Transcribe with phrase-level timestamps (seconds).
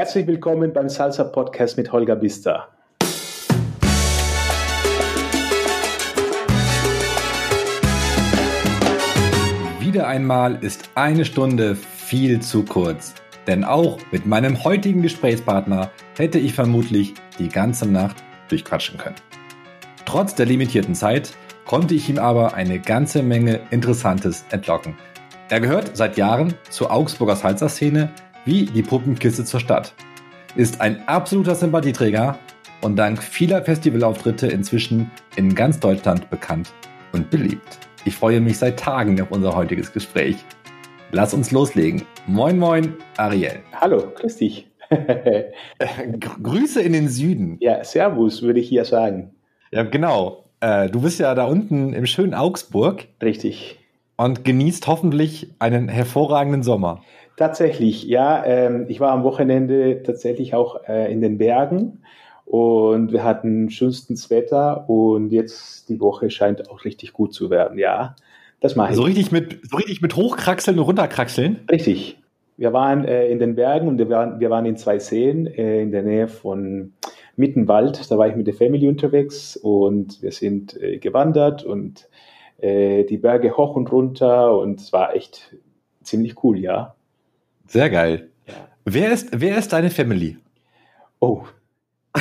[0.00, 2.68] Herzlich willkommen beim Salsa Podcast mit Holger Bister.
[9.78, 13.12] Wieder einmal ist eine Stunde viel zu kurz.
[13.46, 19.16] Denn auch mit meinem heutigen Gesprächspartner hätte ich vermutlich die ganze Nacht durchquatschen können.
[20.06, 21.34] Trotz der limitierten Zeit
[21.66, 24.96] konnte ich ihm aber eine ganze Menge Interessantes entlocken.
[25.50, 28.08] Er gehört seit Jahren zur Augsburger Salsa-Szene
[28.44, 29.94] wie die Puppenkiste zur Stadt,
[30.56, 32.38] ist ein absoluter Sympathieträger
[32.80, 36.72] und dank vieler Festivalauftritte inzwischen in ganz Deutschland bekannt
[37.12, 37.78] und beliebt.
[38.04, 40.36] Ich freue mich seit Tagen auf unser heutiges Gespräch.
[41.12, 42.02] Lass uns loslegen.
[42.26, 43.60] Moin, moin, Ariel.
[43.78, 44.70] Hallo, grüß dich.
[46.42, 47.58] Grüße in den Süden.
[47.60, 49.34] Ja, Servus, würde ich hier sagen.
[49.70, 50.46] Ja, genau.
[50.60, 53.06] Äh, du bist ja da unten im schönen Augsburg.
[53.22, 53.78] Richtig.
[54.16, 57.02] Und genießt hoffentlich einen hervorragenden Sommer.
[57.40, 58.44] Tatsächlich, ja.
[58.44, 62.02] Ähm, ich war am Wochenende tatsächlich auch äh, in den Bergen
[62.44, 67.78] und wir hatten schönstens Wetter und jetzt die Woche scheint auch richtig gut zu werden,
[67.78, 68.14] ja.
[68.60, 68.96] Das mache ich.
[68.96, 71.60] So richtig mit, so richtig mit Hochkraxeln und Runterkraxeln?
[71.70, 72.18] Richtig.
[72.58, 75.80] Wir waren äh, in den Bergen und wir waren, wir waren in zwei Seen äh,
[75.80, 76.92] in der Nähe von
[77.36, 78.10] Mittenwald.
[78.10, 82.06] Da war ich mit der Family unterwegs und wir sind äh, gewandert und
[82.58, 85.56] äh, die Berge hoch und runter und es war echt
[86.02, 86.96] ziemlich cool, ja.
[87.70, 88.30] Sehr geil.
[88.48, 88.54] Ja.
[88.84, 90.36] Wer, ist, wer ist deine Family?
[91.20, 91.44] Oh.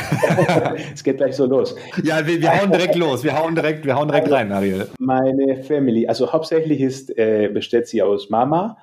[0.94, 1.76] es geht gleich so los.
[2.04, 3.24] Ja, wir, wir, hauen direkt los.
[3.24, 4.88] Wir hauen direkt, wir hauen direkt also, rein, Ariel.
[5.00, 8.78] Meine Family, also hauptsächlich ist, äh, besteht sie aus Mama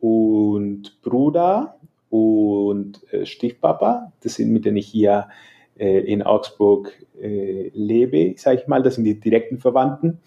[0.00, 1.76] und Bruder
[2.10, 4.12] und äh, Stiefpapa.
[4.20, 5.28] Das sind mit denen ich hier
[5.78, 8.82] äh, in Augsburg äh, lebe, sage ich mal.
[8.82, 10.18] Das sind die direkten Verwandten.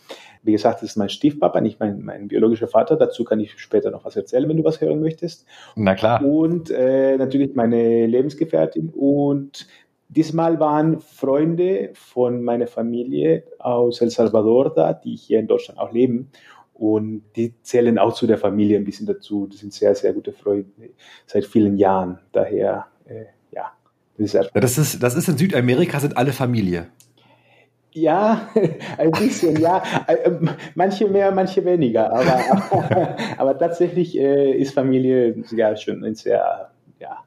[0.44, 2.95] Wie gesagt, das ist mein Stiefpapa, nicht mein, mein biologischer Vater.
[2.95, 5.45] Dazu kann ich später noch was erzählen, wenn du was hören möchtest.
[5.75, 6.23] Na klar.
[6.23, 8.89] Und äh, natürlich meine Lebensgefährtin.
[8.89, 9.67] Und
[10.09, 15.92] diesmal waren Freunde von meiner Familie aus El Salvador da, die hier in Deutschland auch
[15.92, 16.32] leben.
[16.73, 19.45] Und die zählen auch zu der Familie ein bisschen dazu.
[19.45, 20.89] Das sind sehr, sehr gute Freunde
[21.27, 22.17] seit vielen Jahren.
[22.32, 23.71] Daher, äh, ja.
[24.17, 26.88] Das ist, das ist, das ist in Südamerika, sind alle Familie.
[27.93, 28.49] Ja,
[28.97, 29.83] ein bisschen, ja.
[30.07, 32.11] Äh, ähm, manche mehr, manche weniger.
[32.11, 37.17] Aber, aber tatsächlich äh, ist Familie ja schon ein sehr, ja,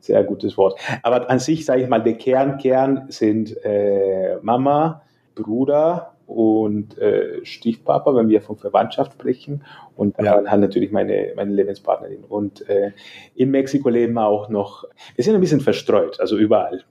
[0.00, 0.78] sehr gutes Wort.
[1.02, 5.02] Aber an sich, sage ich mal, der Kern, Kern sind äh, Mama,
[5.36, 9.64] Bruder und äh, Stiefpapa, wenn wir von Verwandtschaft sprechen.
[9.96, 10.44] Und dann ja.
[10.44, 12.24] halt natürlich meine, meine Lebenspartnerin.
[12.28, 12.90] Und äh,
[13.36, 16.82] in Mexiko leben wir auch noch, wir sind ein bisschen verstreut, also überall.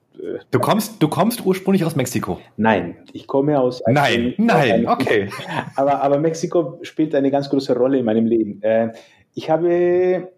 [0.52, 2.40] Du kommst, du kommst ursprünglich aus Mexiko?
[2.58, 3.84] Nein, ich komme aus.
[3.88, 5.30] Nein, nein, okay.
[5.76, 8.62] Aber, aber Mexiko spielt eine ganz große Rolle in meinem Leben.
[8.64, 8.94] Äh,
[9.34, 10.32] ich habe,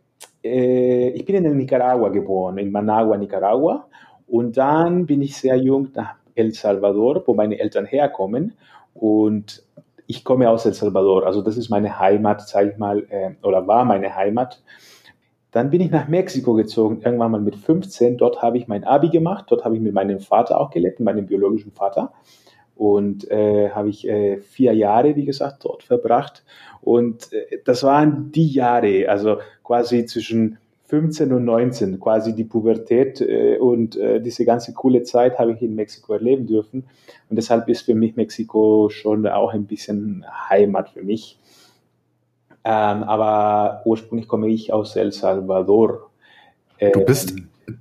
[0.43, 3.87] äh, ich bin in Nicaragua geboren, in Managua, Nicaragua.
[4.27, 8.53] Und dann bin ich sehr jung nach El Salvador, wo meine Eltern herkommen.
[8.93, 9.63] Und
[10.07, 13.65] ich komme aus El Salvador, also das ist meine Heimat, sage ich mal, äh, oder
[13.67, 14.61] war meine Heimat.
[15.51, 18.17] Dann bin ich nach Mexiko gezogen, irgendwann mal mit 15.
[18.17, 19.45] Dort habe ich mein Abi gemacht.
[19.47, 22.13] Dort habe ich mit meinem Vater auch gelebt, mit meinem biologischen Vater.
[22.75, 26.43] Und äh, habe ich äh, vier Jahre, wie gesagt, dort verbracht.
[26.81, 33.21] Und äh, das waren die Jahre, also quasi zwischen 15 und 19, quasi die Pubertät
[33.21, 36.85] äh, und äh, diese ganze coole Zeit habe ich in Mexiko erleben dürfen.
[37.29, 41.37] Und deshalb ist für mich Mexiko schon auch ein bisschen Heimat für mich.
[42.63, 46.09] Ähm, aber ursprünglich komme ich aus El Salvador.
[46.79, 47.35] Ähm, du, bist,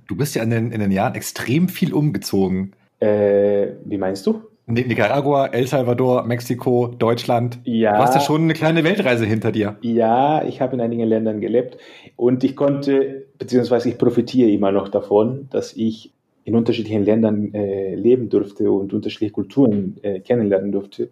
[0.07, 2.73] du bist ja in den, in den Jahren extrem viel umgezogen.
[2.99, 4.41] Äh, wie meinst du?
[4.69, 7.59] Nicaragua, El Salvador, Mexiko, Deutschland.
[7.63, 7.97] Ja.
[7.97, 9.77] Du hast ja schon eine kleine Weltreise hinter dir.
[9.81, 11.77] Ja, ich habe in einigen Ländern gelebt
[12.15, 16.13] und ich konnte, beziehungsweise ich profitiere immer noch davon, dass ich
[16.43, 21.09] in unterschiedlichen Ländern äh, leben durfte und unterschiedliche Kulturen äh, kennenlernen durfte.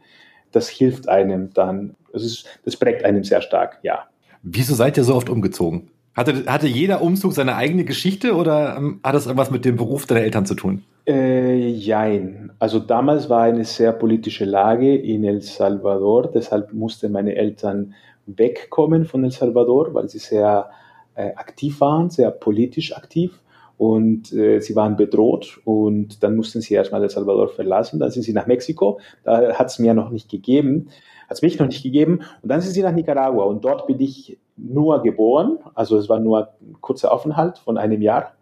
[0.57, 4.05] Das hilft einem dann das, ist, das prägt einen sehr stark, ja.
[4.41, 5.91] Wieso seid ihr so oft umgezogen?
[6.15, 10.07] Hatte, hatte jeder Umzug seine eigene Geschichte oder ähm, hat das irgendwas mit dem Beruf
[10.07, 10.83] deiner Eltern zu tun?
[11.05, 12.51] Äh, jein.
[12.57, 17.93] Also damals war eine sehr politische Lage in El Salvador, deshalb mussten meine Eltern
[18.25, 20.71] wegkommen von El Salvador, weil sie sehr
[21.13, 23.39] äh, aktiv waren, sehr politisch aktiv
[23.77, 28.23] und äh, sie waren bedroht und dann mussten sie erstmal El Salvador verlassen, dann sind
[28.23, 30.89] sie nach Mexiko, da hat es mir noch nicht gegeben
[31.27, 32.21] hat es mich noch nicht gegeben.
[32.41, 35.59] Und dann sind sie nach Nicaragua und dort bin ich nur geboren.
[35.75, 38.33] Also es war nur ein kurzer Aufenthalt von einem Jahr.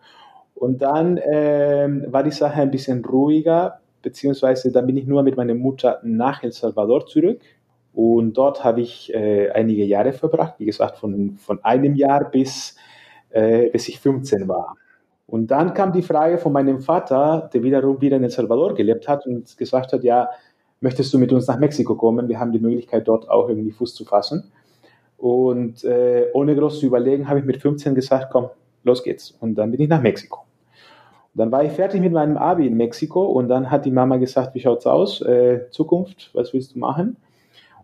[0.54, 5.36] Und dann ähm, war die Sache ein bisschen ruhiger, beziehungsweise dann bin ich nur mit
[5.36, 7.42] meiner Mutter nach El Salvador zurück.
[7.94, 12.76] Und dort habe ich äh, einige Jahre verbracht, wie gesagt, von, von einem Jahr bis,
[13.32, 14.76] äh, bis ich 15 war.
[15.28, 19.08] Und dann kam die Frage von meinem Vater, der wiederum wieder in El Salvador gelebt
[19.08, 20.30] hat und gesagt hat, ja,
[20.82, 22.28] möchtest du mit uns nach Mexiko kommen?
[22.28, 24.52] Wir haben die Möglichkeit, dort auch irgendwie Fuß zu fassen.
[25.18, 28.50] Und äh, ohne groß zu überlegen, habe ich mit 15 gesagt, komm,
[28.84, 29.32] los geht's.
[29.40, 30.42] Und dann bin ich nach Mexiko.
[31.34, 34.18] Und dann war ich fertig mit meinem Abi in Mexiko und dann hat die Mama
[34.18, 35.22] gesagt, wie schaut's aus?
[35.22, 37.18] Äh, Zukunft, was willst du machen?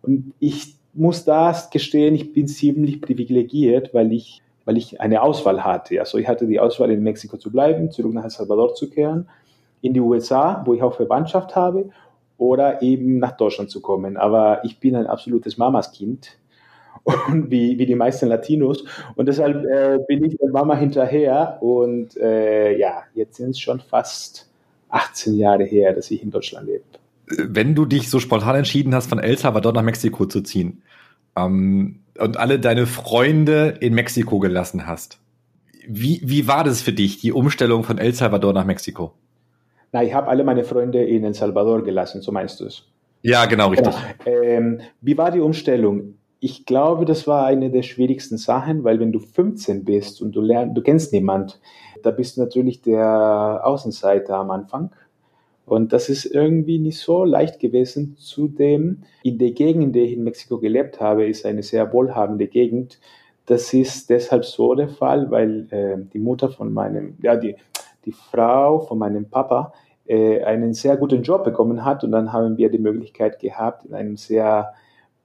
[0.01, 5.63] Und ich muss das gestehen, ich bin ziemlich privilegiert, weil ich, weil ich eine Auswahl
[5.63, 5.99] hatte.
[5.99, 9.27] Also ich hatte die Auswahl, in Mexiko zu bleiben, zurück nach El Salvador zu kehren,
[9.81, 11.89] in die USA, wo ich auch Verwandtschaft habe,
[12.37, 14.17] oder eben nach Deutschland zu kommen.
[14.17, 16.37] Aber ich bin ein absolutes Mamaskind
[17.27, 18.83] und wie, wie die meisten Latinos.
[19.15, 21.57] Und deshalb äh, bin ich der Mama hinterher.
[21.61, 24.49] Und äh, ja, jetzt sind es schon fast
[24.89, 26.83] 18 Jahre her, dass ich in Deutschland lebe
[27.37, 30.81] wenn du dich so spontan entschieden hast, von El Salvador nach Mexiko zu ziehen
[31.35, 35.19] ähm, und alle deine Freunde in Mexiko gelassen hast,
[35.87, 39.13] wie, wie war das für dich, die Umstellung von El Salvador nach Mexiko?
[39.91, 42.85] Na, ich habe alle meine Freunde in El Salvador gelassen, so meinst du es?
[43.23, 43.93] Ja, genau, richtig.
[44.23, 44.41] Genau.
[44.41, 46.15] Ähm, wie war die Umstellung?
[46.39, 50.41] Ich glaube, das war eine der schwierigsten Sachen, weil wenn du 15 bist und du
[50.41, 51.59] lernst, du kennst niemand,
[52.03, 54.91] da bist du natürlich der Außenseiter am Anfang
[55.65, 58.15] und das ist irgendwie nicht so leicht gewesen.
[58.17, 62.47] Zudem, in der Gegend, in der ich in Mexiko gelebt habe, ist eine sehr wohlhabende
[62.47, 62.99] Gegend.
[63.45, 67.55] Das ist deshalb so der Fall, weil äh, die Mutter von meinem, ja, die,
[68.05, 69.73] die Frau von meinem Papa
[70.05, 72.03] äh, einen sehr guten Job bekommen hat.
[72.03, 74.73] Und dann haben wir die Möglichkeit gehabt, in einem sehr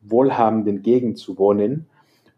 [0.03, 1.87] wohlhabenden Gegend zu wohnen.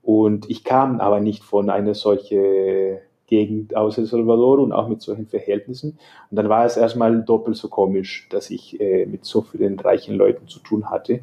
[0.03, 5.00] Und ich kam aber nicht von einer solchen Gegend aus El Salvador und auch mit
[5.00, 5.98] solchen Verhältnissen.
[6.30, 10.16] Und dann war es erstmal doppelt so komisch, dass ich äh, mit so vielen reichen
[10.16, 11.20] Leuten zu tun hatte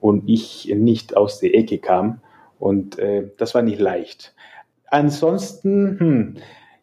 [0.00, 2.20] und ich nicht aus der Ecke kam.
[2.58, 4.34] Und äh, das war nicht leicht.
[4.86, 6.34] Ansonsten, hm,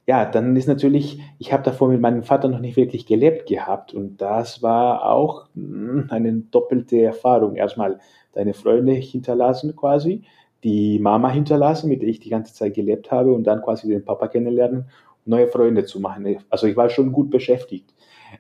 [0.08, 3.94] ja, dann ist natürlich, ich habe davor mit meinem Vater noch nicht wirklich gelebt gehabt
[3.94, 7.56] und das war auch hm, eine doppelte Erfahrung.
[7.56, 8.00] Erstmal
[8.34, 10.24] deine Freunde hinterlassen quasi
[10.64, 14.04] die Mama hinterlassen, mit der ich die ganze Zeit gelebt habe und dann quasi den
[14.04, 14.86] Papa kennenlernen,
[15.26, 16.38] neue Freunde zu machen.
[16.50, 17.94] Also ich war schon gut beschäftigt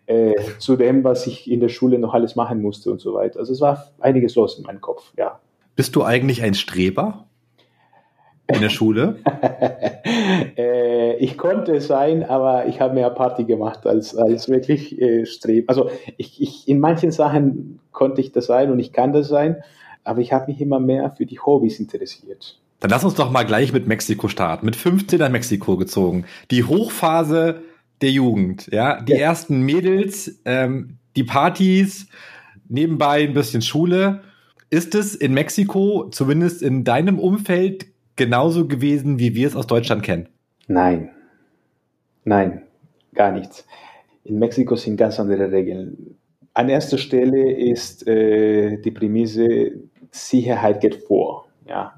[0.05, 3.39] äh, zu dem, was ich in der Schule noch alles machen musste und so weiter.
[3.39, 5.39] Also es war einiges los in meinem Kopf, ja.
[5.75, 7.25] Bist du eigentlich ein Streber
[8.47, 9.17] in der Schule?
[10.57, 15.69] äh, ich konnte sein, aber ich habe mehr Party gemacht als, als wirklich äh, Streben.
[15.69, 19.63] Also ich, ich, in manchen Sachen konnte ich das sein und ich kann das sein
[20.09, 22.59] aber ich habe mich immer mehr für die Hobbys interessiert.
[22.79, 24.65] Dann lass uns doch mal gleich mit Mexiko starten.
[24.65, 26.25] Mit 15 nach Mexiko gezogen.
[26.49, 27.61] Die Hochphase
[28.01, 29.01] der Jugend, ja.
[29.01, 29.19] Die ja.
[29.19, 32.07] ersten Mädels, ähm, die Partys,
[32.69, 34.21] nebenbei ein bisschen Schule.
[34.71, 37.85] Ist es in Mexiko, zumindest in deinem Umfeld,
[38.15, 40.27] genauso gewesen, wie wir es aus Deutschland kennen?
[40.67, 41.11] Nein.
[42.23, 42.63] Nein,
[43.13, 43.63] gar nichts.
[44.23, 46.15] In Mexiko sind ganz andere Regeln.
[46.55, 49.71] An erster Stelle ist äh, die Prämisse,
[50.11, 51.45] Sicherheit geht vor.
[51.67, 51.93] Ja,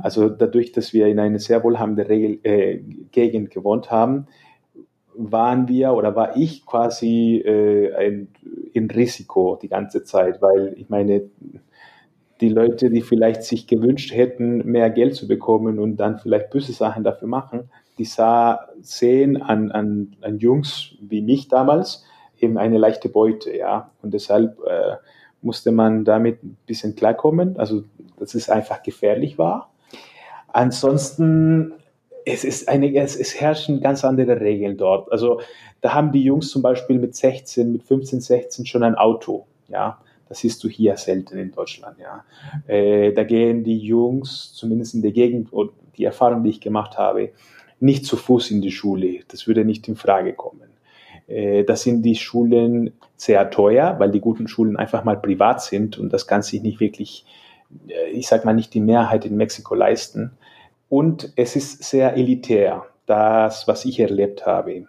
[0.00, 2.78] also dadurch, dass wir in einer sehr wohlhabenden Regel, äh,
[3.10, 4.28] Gegend gewohnt haben,
[5.14, 8.28] waren wir oder war ich quasi äh, ein,
[8.72, 11.22] in Risiko die ganze Zeit, weil ich meine,
[12.40, 16.72] die Leute, die vielleicht sich gewünscht hätten, mehr Geld zu bekommen und dann vielleicht böse
[16.72, 22.04] Sachen dafür machen, die sah, sehen an, an, an Jungs wie mich damals
[22.38, 23.90] eben eine leichte Beute, ja.
[24.02, 24.96] Und deshalb äh,
[25.42, 27.84] musste man damit ein bisschen klarkommen, also
[28.18, 29.70] dass es einfach gefährlich war.
[30.48, 31.74] Ansonsten,
[32.24, 35.12] es ist eine, es, es herrschen ganz andere Regeln dort.
[35.12, 35.40] Also
[35.80, 39.98] da haben die Jungs zum Beispiel mit 16, mit 15, 16 schon ein Auto, ja.
[40.28, 42.24] Das siehst du hier selten in Deutschland, ja.
[42.66, 46.98] Äh, da gehen die Jungs, zumindest in der Gegend, und die Erfahrung, die ich gemacht
[46.98, 47.30] habe,
[47.78, 49.20] nicht zu Fuß in die Schule.
[49.28, 50.75] Das würde nicht in Frage kommen.
[51.26, 55.98] Äh, das sind die Schulen sehr teuer, weil die guten Schulen einfach mal privat sind
[55.98, 57.24] und das kann sich nicht wirklich,
[57.88, 60.32] äh, ich sag mal, nicht die Mehrheit in Mexiko leisten.
[60.88, 64.86] Und es ist sehr elitär, das, was ich erlebt habe.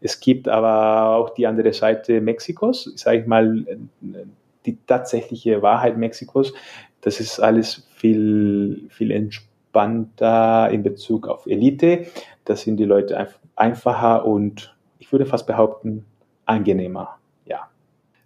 [0.00, 3.64] Es gibt aber auch die andere Seite Mexikos, sage ich mal,
[4.66, 6.52] die tatsächliche Wahrheit Mexikos.
[7.00, 12.06] Das ist alles viel, viel entspannter in Bezug auf Elite.
[12.44, 16.04] Das sind die Leute einfacher und ich würde fast behaupten,
[16.44, 17.16] angenehmer.
[17.46, 17.68] Ja.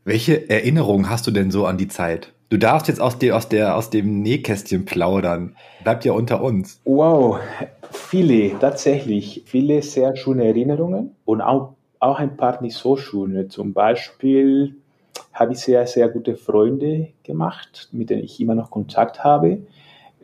[0.04, 2.32] Welche Erinnerungen hast du denn so an die Zeit?
[2.50, 5.56] Du darfst jetzt aus, der, aus, der, aus dem Nähkästchen plaudern.
[5.82, 6.80] Bleibt ja unter uns.
[6.84, 7.38] Wow,
[7.90, 9.42] viele, tatsächlich.
[9.46, 13.48] Viele sehr schöne Erinnerungen und auch, auch ein paar nicht so schöne.
[13.48, 14.76] Zum Beispiel
[15.32, 19.58] habe ich sehr, sehr gute Freunde gemacht, mit denen ich immer noch Kontakt habe.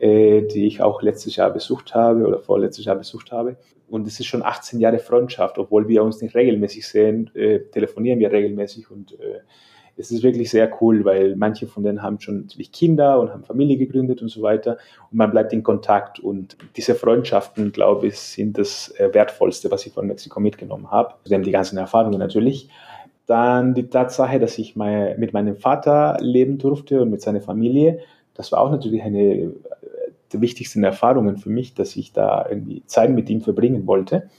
[0.01, 3.57] Äh, die ich auch letztes Jahr besucht habe oder vorletztes Jahr besucht habe.
[3.87, 8.19] Und es ist schon 18 Jahre Freundschaft, obwohl wir uns nicht regelmäßig sehen, äh, telefonieren
[8.19, 9.41] wir regelmäßig und äh,
[9.97, 13.43] es ist wirklich sehr cool, weil manche von denen haben schon natürlich Kinder und haben
[13.43, 14.79] Familie gegründet und so weiter
[15.11, 19.85] und man bleibt in Kontakt und diese Freundschaften, glaube ich, sind das äh, Wertvollste, was
[19.85, 21.13] ich von Mexiko mitgenommen habe.
[21.25, 22.69] Zudem die ganzen Erfahrungen natürlich.
[23.27, 27.99] Dann die Tatsache, dass ich mit meinem Vater leben durfte und mit seiner Familie,
[28.33, 29.53] das war auch natürlich eine
[30.33, 34.29] der wichtigsten Erfahrungen für mich, dass ich da irgendwie Zeit mit ihm verbringen wollte.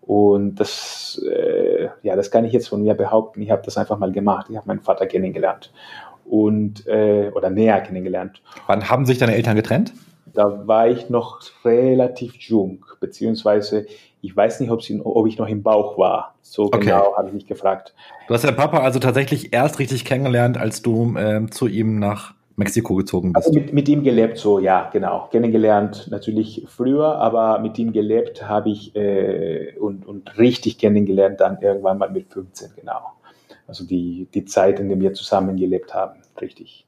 [0.00, 3.40] Und das, äh, ja, das kann ich jetzt von mir behaupten.
[3.40, 4.46] Ich habe das einfach mal gemacht.
[4.50, 5.72] Ich habe meinen Vater kennengelernt
[6.24, 8.42] und äh, oder näher kennengelernt.
[8.66, 9.92] Wann haben sich deine Eltern getrennt?
[10.34, 13.86] Da war ich noch relativ jung, beziehungsweise
[14.22, 16.34] ich weiß nicht, ob, sie, ob ich noch im Bauch war.
[16.42, 16.86] So okay.
[16.86, 17.92] genau habe ich mich gefragt.
[18.28, 22.34] Du hast deinen Papa also tatsächlich erst richtig kennengelernt, als du äh, zu ihm nach
[22.56, 23.46] Mexiko gezogen bist.
[23.46, 25.28] Also mit, mit ihm gelebt, so ja, genau.
[25.30, 31.58] Kennengelernt natürlich früher, aber mit ihm gelebt habe ich äh, und, und richtig kennengelernt dann
[31.60, 33.12] irgendwann mal mit 15, genau.
[33.66, 36.86] Also die, die Zeit, in der wir zusammen gelebt haben, richtig.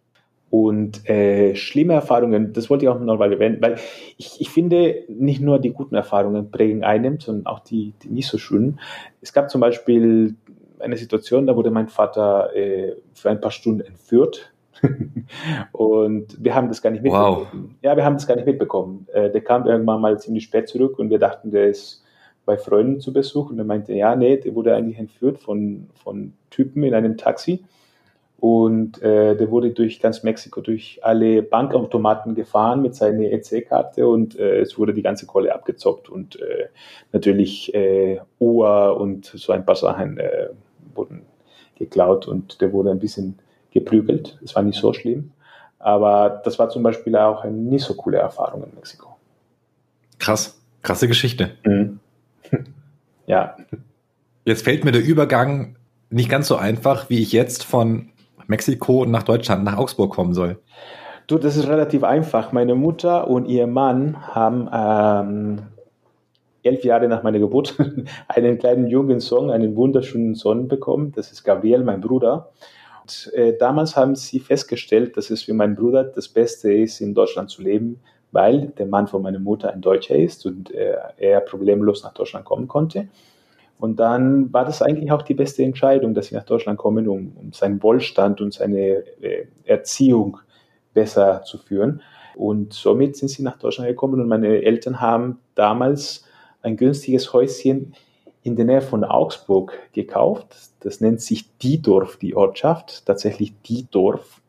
[0.50, 3.76] Und äh, schlimme Erfahrungen, das wollte ich auch noch mal erwähnen, weil
[4.16, 8.28] ich, ich finde, nicht nur die guten Erfahrungen prägen einen, sondern auch die, die nicht
[8.28, 8.78] so schönen.
[9.20, 10.36] Es gab zum Beispiel
[10.78, 14.53] eine Situation, da wurde mein Vater äh, für ein paar Stunden entführt
[15.72, 17.46] und wir haben das gar nicht mitbekommen.
[17.52, 17.70] Wow.
[17.82, 19.06] Ja, wir haben das gar nicht mitbekommen.
[19.12, 22.02] Äh, der kam irgendwann mal ziemlich spät zurück und wir dachten, der ist
[22.44, 26.34] bei Freunden zu Besuch und er meinte, ja, nee, der wurde eigentlich entführt von, von
[26.50, 27.64] Typen in einem Taxi
[28.38, 34.38] und äh, der wurde durch ganz Mexiko, durch alle Bankautomaten gefahren mit seiner EC-Karte und
[34.38, 36.66] äh, es wurde die ganze Kohle abgezockt und äh,
[37.12, 40.48] natürlich äh, Uhr und so ein paar Sachen äh,
[40.94, 41.22] wurden
[41.76, 43.38] geklaut und der wurde ein bisschen
[43.74, 44.38] geprügelt.
[44.42, 45.32] Es war nicht so schlimm.
[45.78, 49.16] Aber das war zum Beispiel auch eine nicht so coole Erfahrung in Mexiko.
[50.18, 51.50] Krass, krasse Geschichte.
[51.64, 52.00] Mhm.
[53.26, 53.56] ja.
[54.46, 55.76] Jetzt fällt mir der Übergang
[56.08, 58.10] nicht ganz so einfach, wie ich jetzt von
[58.46, 60.58] Mexiko nach Deutschland, nach Augsburg kommen soll.
[61.26, 62.52] Du, das ist relativ einfach.
[62.52, 65.62] Meine Mutter und ihr Mann haben ähm,
[66.62, 67.76] elf Jahre nach meiner Geburt
[68.28, 71.12] einen kleinen jungen Sohn, einen wunderschönen Sohn bekommen.
[71.14, 72.50] Das ist Gabriel, mein Bruder.
[73.04, 77.14] Und, äh, damals haben sie festgestellt, dass es für meinen Bruder das Beste ist, in
[77.14, 78.00] Deutschland zu leben,
[78.32, 82.46] weil der Mann von meiner Mutter ein Deutscher ist und äh, er problemlos nach Deutschland
[82.46, 83.08] kommen konnte.
[83.78, 87.32] Und dann war das eigentlich auch die beste Entscheidung, dass sie nach Deutschland kommen, um,
[87.38, 90.38] um seinen Wohlstand und seine äh, Erziehung
[90.94, 92.00] besser zu führen.
[92.34, 96.24] Und somit sind sie nach Deutschland gekommen und meine Eltern haben damals
[96.62, 97.94] ein günstiges Häuschen
[98.44, 100.54] in der Nähe von Augsburg gekauft.
[100.80, 104.42] Das nennt sich Diedorf, die Ortschaft, tatsächlich Diedorf.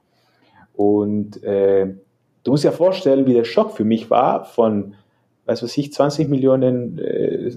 [0.74, 1.96] Und äh,
[2.44, 4.96] du musst dir vorstellen, wie der Schock für mich war von,
[5.46, 7.56] weiß was ich, 20 Millionen äh,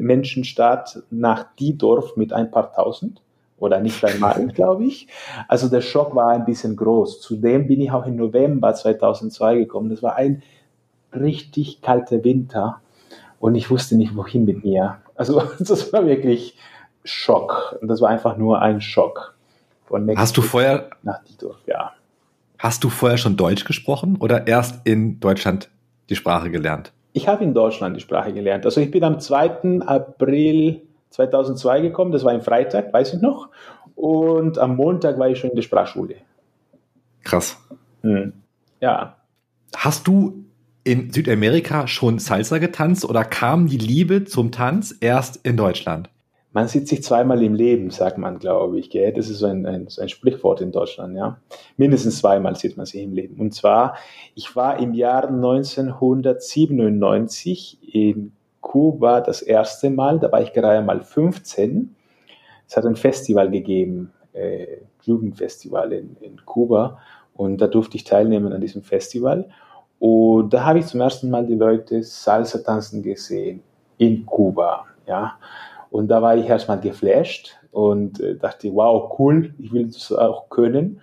[0.00, 3.20] Menschenstaat nach Diedorf mit ein paar tausend
[3.58, 5.06] oder nicht einmal, glaube ich.
[5.48, 7.20] Also der Schock war ein bisschen groß.
[7.20, 9.90] Zudem bin ich auch im November 2002 gekommen.
[9.90, 10.42] Das war ein
[11.12, 12.80] richtig kalter Winter
[13.38, 15.02] und ich wusste nicht, wohin mit mir.
[15.18, 16.56] Also das war wirklich
[17.04, 17.76] Schock.
[17.82, 19.34] Und das war einfach nur ein Schock.
[19.86, 21.92] Von Hast du vorher nach Dietorf, ja.
[22.58, 25.70] Hast du vorher schon Deutsch gesprochen oder erst in Deutschland
[26.08, 26.92] die Sprache gelernt?
[27.12, 28.64] Ich habe in Deutschland die Sprache gelernt.
[28.64, 29.80] Also ich bin am 2.
[29.86, 33.48] April 2002 gekommen, das war ein Freitag, weiß ich noch.
[33.94, 36.16] Und am Montag war ich schon in der Sprachschule.
[37.24, 37.56] Krass.
[38.02, 38.34] Hm.
[38.80, 39.16] Ja.
[39.74, 40.44] Hast du
[40.88, 46.08] in Südamerika schon Salsa getanzt oder kam die Liebe zum Tanz erst in Deutschland?
[46.52, 48.88] Man sieht sich zweimal im Leben, sagt man, glaube ich.
[48.88, 49.12] Gell?
[49.12, 51.14] Das ist so ein, ein, so ein Sprichwort in Deutschland.
[51.14, 51.36] Ja?
[51.76, 53.38] Mindestens zweimal sieht man sich im Leben.
[53.38, 53.96] Und zwar,
[54.34, 61.02] ich war im Jahr 1997 in Kuba das erste Mal, da war ich gerade mal
[61.02, 61.94] 15.
[62.66, 66.98] Es hat ein Festival gegeben, äh, Jugendfestival in, in Kuba.
[67.34, 69.50] Und da durfte ich teilnehmen an diesem Festival.
[69.98, 73.62] Und da habe ich zum ersten Mal die Leute Salsa tanzen gesehen
[73.98, 75.38] in Kuba, ja.
[75.90, 80.50] Und da war ich erstmal geflasht und äh, dachte, wow, cool, ich will das auch
[80.50, 81.00] können.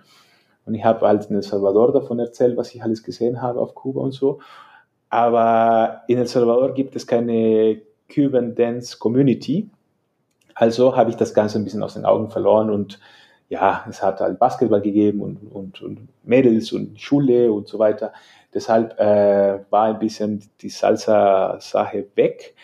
[0.64, 3.74] Und ich habe halt in El Salvador davon erzählt, was ich alles gesehen habe auf
[3.74, 4.40] Kuba und so.
[5.10, 7.80] Aber in El Salvador gibt es keine
[8.12, 9.68] Cuban Dance Community.
[10.54, 12.98] Also habe ich das Ganze ein bisschen aus den Augen verloren und
[13.48, 18.12] ja, es hat halt Basketball gegeben und, und, und Mädels und Schule und so weiter.
[18.56, 22.54] Deshalb äh, war ein bisschen die Salsa-Sache weg.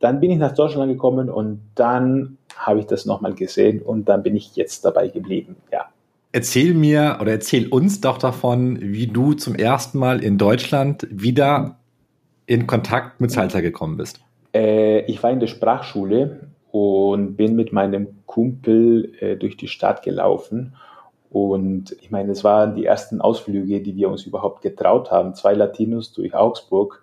[0.00, 4.22] Dann bin ich nach Deutschland gekommen und dann habe ich das nochmal gesehen und dann
[4.22, 5.90] bin ich jetzt dabei geblieben, ja.
[6.32, 11.76] erzähl mir oder erzähl uns doch davon, wie du zum ersten Mal in Deutschland wieder
[12.46, 14.22] in Kontakt mit Salsa gekommen bist.
[14.54, 20.02] Äh, ich war in der Sprachschule und bin mit meinem Kumpel äh, durch die Stadt
[20.02, 20.76] gelaufen.
[21.36, 25.34] Und ich meine, es waren die ersten Ausflüge, die wir uns überhaupt getraut haben.
[25.34, 27.02] Zwei Latinos durch Augsburg,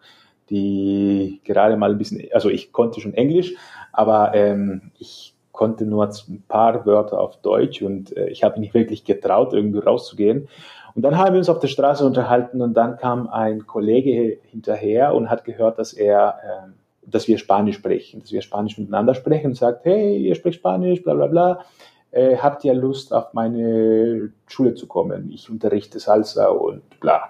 [0.50, 3.54] die gerade mal ein bisschen, also ich konnte schon Englisch,
[3.92, 8.74] aber ähm, ich konnte nur ein paar Wörter auf Deutsch und äh, ich habe mich
[8.74, 10.48] wirklich getraut, irgendwie rauszugehen.
[10.96, 15.14] Und dann haben wir uns auf der Straße unterhalten und dann kam ein Kollege hinterher
[15.14, 16.72] und hat gehört, dass er äh,
[17.06, 21.04] dass wir Spanisch sprechen, dass wir Spanisch miteinander sprechen und sagt, hey, ihr spricht Spanisch,
[21.04, 21.66] bla bla bla.
[22.14, 25.32] Äh, habt ihr Lust, auf meine Schule zu kommen?
[25.34, 27.30] Ich unterrichte Salsa und bla.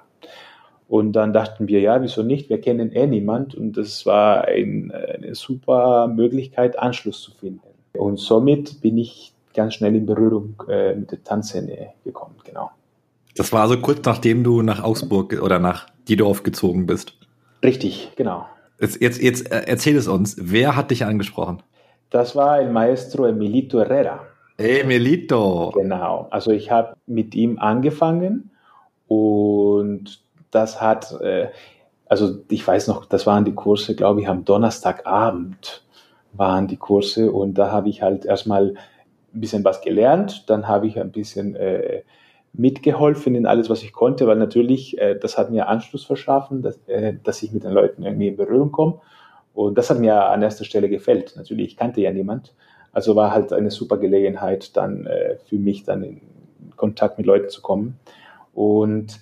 [0.90, 2.50] Und dann dachten wir, ja, wieso nicht?
[2.50, 7.62] Wir kennen eh niemand und das war ein, eine super Möglichkeit, Anschluss zu finden.
[7.94, 12.72] Und somit bin ich ganz schnell in Berührung äh, mit der Tanzszene gekommen, genau.
[13.36, 17.18] Das war also kurz nachdem du nach Augsburg oder nach Diedorf gezogen bist.
[17.64, 18.46] Richtig, genau.
[18.80, 20.36] Jetzt, jetzt, jetzt äh, erzähl es uns.
[20.40, 21.64] Wer hat dich angesprochen?
[22.10, 24.20] Das war el Maestro Emilito Herrera.
[24.64, 25.72] Emilito.
[25.76, 26.28] Genau.
[26.32, 28.52] Also ich habe mit ihm angefangen
[29.08, 31.50] und das hat, äh,
[32.06, 35.84] also ich weiß noch, das waren die Kurse, glaube ich, am Donnerstagabend
[36.34, 38.76] waren die Kurse und da habe ich halt erstmal
[39.34, 42.04] ein bisschen was gelernt, dann habe ich ein bisschen äh,
[42.54, 46.80] mitgeholfen in alles, was ich konnte, weil natürlich, äh, das hat mir Anschluss verschaffen, dass,
[47.24, 49.00] dass ich mit den Leuten irgendwie in Berührung komme.
[49.54, 51.36] Und das hat mir an erster Stelle gefällt.
[51.36, 52.54] Natürlich, ich kannte ja niemand.
[52.94, 56.22] Also war halt eine super Gelegenheit, dann äh, für mich dann in
[56.78, 58.00] Kontakt mit Leuten zu kommen.
[58.54, 59.20] Und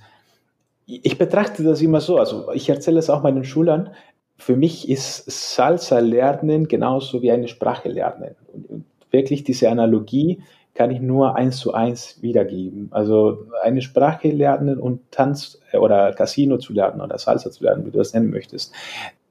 [0.86, 3.92] ich betrachte das immer so, also ich erzähle es auch meinen Schülern,
[4.38, 8.36] für mich ist Salsa lernen genauso wie eine Sprache lernen.
[8.54, 10.42] Und wirklich diese Analogie,
[10.74, 12.88] kann ich nur eins zu eins wiedergeben.
[12.92, 17.86] Also eine Sprache lernen und Tanz äh, oder Casino zu lernen oder Salsa zu lernen,
[17.86, 18.74] wie du das nennen möchtest,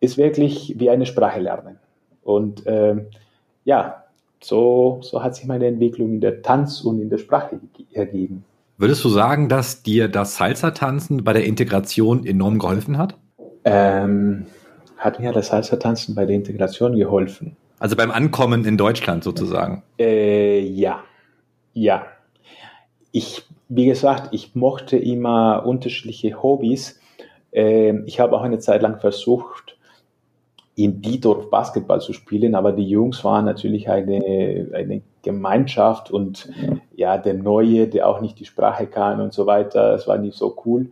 [0.00, 1.78] ist wirklich wie eine Sprache lernen.
[2.22, 3.06] Und ähm,
[3.64, 3.99] ja,
[4.42, 7.60] so, so hat sich meine Entwicklung in der Tanz und in der Sprache
[7.92, 8.44] ergeben.
[8.78, 13.14] Würdest du sagen, dass dir das Salsa-Tanzen bei der Integration enorm geholfen hat?
[13.64, 14.46] Ähm,
[14.96, 17.56] hat mir das Salsa-Tanzen bei der Integration geholfen?
[17.78, 19.82] Also beim Ankommen in Deutschland sozusagen?
[19.98, 21.02] Äh, ja,
[21.74, 22.06] ja,
[23.12, 27.00] ich, wie gesagt, ich mochte immer unterschiedliche Hobbys.
[27.52, 29.76] Ähm, ich habe auch eine Zeit lang versucht,
[30.84, 36.50] in Diedorf Basketball zu spielen, aber die Jungs waren natürlich eine, eine Gemeinschaft und
[36.94, 40.36] ja, der Neue, der auch nicht die Sprache kann und so weiter, es war nicht
[40.36, 40.90] so cool.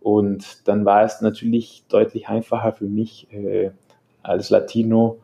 [0.00, 3.72] Und dann war es natürlich deutlich einfacher für mich, äh,
[4.22, 5.18] als Latino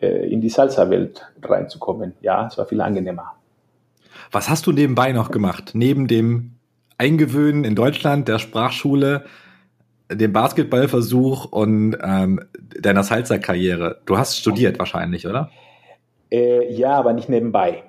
[0.00, 2.14] äh, in die Salsa-Welt reinzukommen.
[2.22, 3.34] Ja, es war viel angenehmer.
[4.32, 5.72] Was hast du nebenbei noch gemacht?
[5.74, 6.56] Neben dem
[6.98, 9.24] Eingewöhnen in Deutschland, der Sprachschule,
[10.16, 12.40] dem Basketballversuch und ähm,
[12.80, 14.00] deiner Salsa-Karriere.
[14.06, 15.50] Du hast studiert wahrscheinlich, oder?
[16.30, 17.84] Äh, ja, aber nicht nebenbei.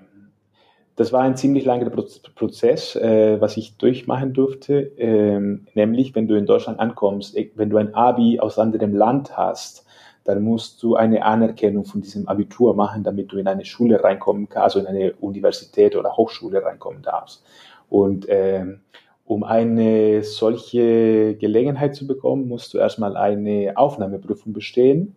[0.95, 4.91] Das war ein ziemlich langer Prozess, äh, was ich durchmachen durfte.
[4.97, 9.85] Ähm, nämlich, wenn du in Deutschland ankommst, wenn du ein Abi aus anderem Land hast,
[10.23, 14.47] dann musst du eine Anerkennung von diesem Abitur machen, damit du in eine Schule reinkommen
[14.49, 17.43] kannst, also in eine Universität oder Hochschule reinkommen darfst.
[17.89, 18.79] Und ähm,
[19.25, 25.15] um eine solche Gelegenheit zu bekommen, musst du erstmal eine Aufnahmeprüfung bestehen.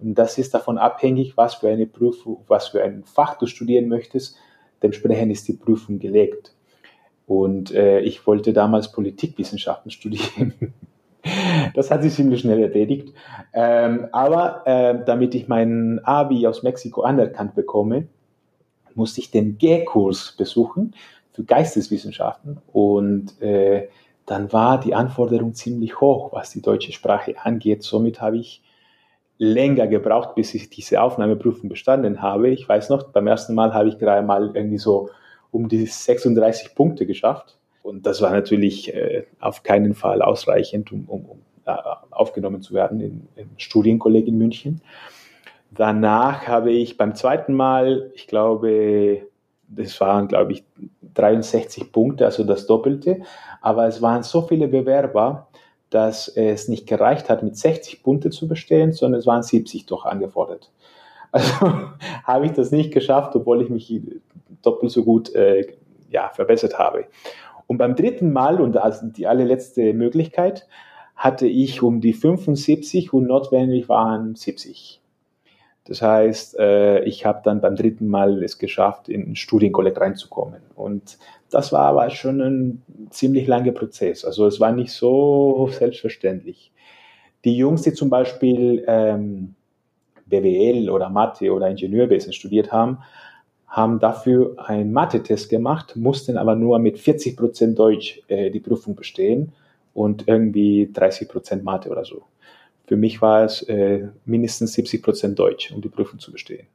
[0.00, 3.88] Und das ist davon abhängig, was für eine Prüfung, was für ein Fach du studieren
[3.88, 4.36] möchtest.
[4.82, 6.52] Dementsprechend ist die Prüfung gelegt.
[7.26, 10.54] Und äh, ich wollte damals Politikwissenschaften studieren.
[11.72, 13.14] Das hat sich ziemlich schnell erledigt.
[13.54, 18.08] Ähm, aber äh, damit ich meinen Abi aus Mexiko anerkannt bekomme,
[18.94, 20.94] musste ich den G-Kurs besuchen
[21.34, 22.58] für Geisteswissenschaften.
[22.72, 23.88] Und äh,
[24.24, 27.82] dann war die Anforderung ziemlich hoch, was die deutsche Sprache angeht.
[27.82, 28.62] Somit habe ich
[29.36, 32.48] länger gebraucht, bis ich diese Aufnahmeprüfung bestanden habe.
[32.48, 35.10] Ich weiß noch, beim ersten Mal habe ich gerade mal irgendwie so
[35.50, 37.58] um die 36 Punkte geschafft.
[37.82, 41.76] Und das war natürlich äh, auf keinen Fall ausreichend, um, um, um äh,
[42.10, 44.80] aufgenommen zu werden in, im Studienkolleg in München.
[45.70, 49.26] Danach habe ich beim zweiten Mal, ich glaube,
[49.68, 50.64] das waren, glaube ich,
[51.14, 53.22] 63 Punkte, also das Doppelte.
[53.60, 55.48] Aber es waren so viele Bewerber,
[55.90, 60.04] dass es nicht gereicht hat, mit 60 Punkte zu bestehen, sondern es waren 70 doch
[60.04, 60.70] angefordert.
[61.34, 61.66] Also
[62.22, 64.00] habe ich das nicht geschafft, obwohl ich mich
[64.62, 65.66] doppelt so gut äh,
[66.08, 67.06] ja, verbessert habe.
[67.66, 70.68] Und beim dritten Mal, und als die allerletzte Möglichkeit,
[71.16, 75.00] hatte ich um die 75 und notwendig waren 70.
[75.84, 80.62] Das heißt, äh, ich habe dann beim dritten Mal es geschafft, in ein Studienkolleg reinzukommen.
[80.74, 81.18] Und
[81.50, 84.24] das war aber schon ein ziemlich langer Prozess.
[84.24, 86.72] Also es war nicht so selbstverständlich.
[87.44, 89.54] Die Jungs, die zum Beispiel ähm,
[90.26, 92.98] BWL oder Mathe oder Ingenieurwesen studiert haben,
[93.68, 98.94] haben dafür einen Mathe-Test gemacht, mussten aber nur mit 40 Prozent Deutsch äh, die Prüfung
[98.94, 99.52] bestehen
[99.92, 102.22] und irgendwie 30 Prozent Mathe oder so.
[102.86, 106.66] Für mich war es äh, mindestens 70 Prozent Deutsch, um die Prüfung zu bestehen.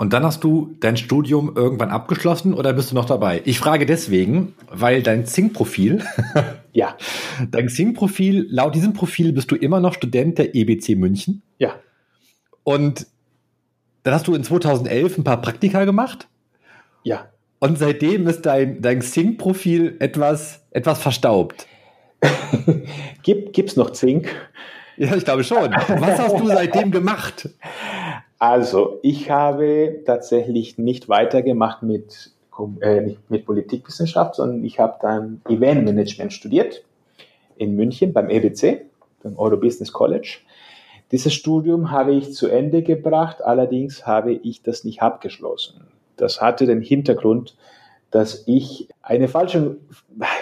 [0.00, 3.42] Und dann hast du dein Studium irgendwann abgeschlossen oder bist du noch dabei?
[3.44, 6.02] Ich frage deswegen, weil dein Zing-Profil,
[6.72, 6.96] ja,
[7.50, 11.42] dein Zing-Profil, laut diesem Profil bist du immer noch Student der EBC München.
[11.58, 11.74] Ja.
[12.64, 13.08] Und
[14.02, 16.28] dann hast du in 2011 ein paar Praktika gemacht.
[17.02, 17.28] Ja.
[17.58, 21.66] Und seitdem ist dein, dein Zing-Profil etwas, etwas verstaubt.
[23.22, 24.34] Gibt es noch Zink?
[24.96, 25.70] Ja, ich glaube schon.
[25.70, 27.48] Was hast du seitdem gemacht?
[28.38, 32.32] Also, ich habe tatsächlich nicht weitergemacht mit,
[32.80, 36.82] äh, mit Politikwissenschaft, sondern ich habe dann Eventmanagement studiert
[37.56, 38.86] in München beim EBC,
[39.22, 40.38] beim Euro Business College.
[41.12, 45.88] Dieses Studium habe ich zu Ende gebracht, allerdings habe ich das nicht abgeschlossen.
[46.16, 47.56] Das hatte den Hintergrund,
[48.10, 49.76] dass ich eine falsche,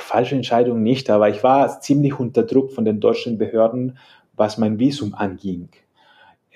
[0.00, 3.98] falsche Entscheidung nicht, aber ich war ziemlich unter Druck von den deutschen Behörden,
[4.38, 5.68] was mein Visum anging.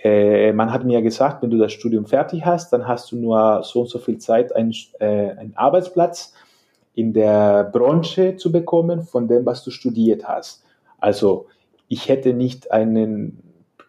[0.03, 3.63] Äh, man hat mir gesagt, wenn du das Studium fertig hast, dann hast du nur
[3.63, 6.35] so und so viel Zeit, einen, äh, einen Arbeitsplatz
[6.95, 10.65] in der Branche zu bekommen von dem, was du studiert hast.
[10.99, 11.47] Also
[11.89, 13.43] ich hätte nicht einen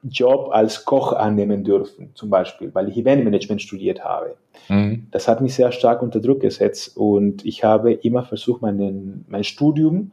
[0.03, 4.35] Job als Koch annehmen dürfen, zum Beispiel, weil ich Eventmanagement studiert habe.
[4.67, 5.07] Mhm.
[5.11, 9.43] Das hat mich sehr stark unter Druck gesetzt und ich habe immer versucht, meinen, mein
[9.43, 10.11] Studium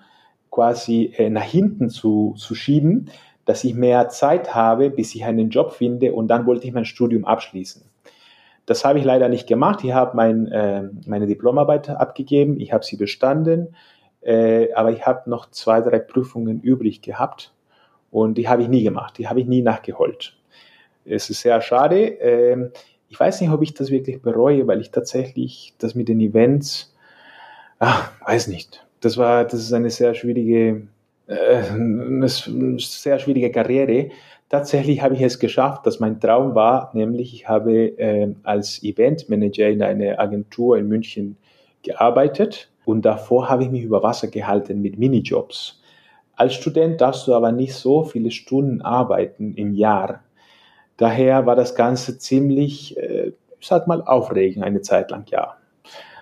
[0.50, 3.10] quasi äh, nach hinten zu, zu schieben,
[3.50, 6.84] dass ich mehr Zeit habe, bis ich einen Job finde und dann wollte ich mein
[6.84, 7.82] Studium abschließen.
[8.64, 9.82] Das habe ich leider nicht gemacht.
[9.82, 13.74] Ich habe mein, äh, meine Diplomarbeit abgegeben, ich habe sie bestanden,
[14.20, 17.52] äh, aber ich habe noch zwei, drei Prüfungen übrig gehabt
[18.12, 20.36] und die habe ich nie gemacht, die habe ich nie nachgeholt.
[21.04, 21.98] Es ist sehr schade.
[22.20, 22.70] Ähm,
[23.08, 26.94] ich weiß nicht, ob ich das wirklich bereue, weil ich tatsächlich das mit den Events,
[27.80, 28.86] ach, weiß nicht.
[29.00, 30.86] Das war, das ist eine sehr schwierige,
[31.30, 34.10] äh, eine sehr schwierige Karriere.
[34.48, 39.68] Tatsächlich habe ich es geschafft, dass mein Traum war, nämlich ich habe äh, als Eventmanager
[39.68, 41.36] in einer Agentur in München
[41.84, 45.80] gearbeitet und davor habe ich mich über Wasser gehalten mit Minijobs.
[46.34, 50.24] Als Student darfst du aber nicht so viele Stunden arbeiten im Jahr.
[50.96, 55.56] Daher war das Ganze ziemlich, äh, sag mal, aufregend eine Zeit lang, ja.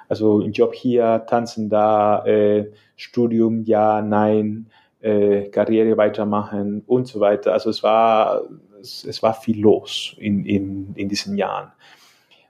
[0.09, 4.67] Also Job hier, tanzen da, äh, Studium, ja, nein,
[5.01, 7.53] äh, Karriere weitermachen und so weiter.
[7.53, 8.43] Also es war,
[8.81, 11.73] es, es war viel los in, in, in diesen Jahren.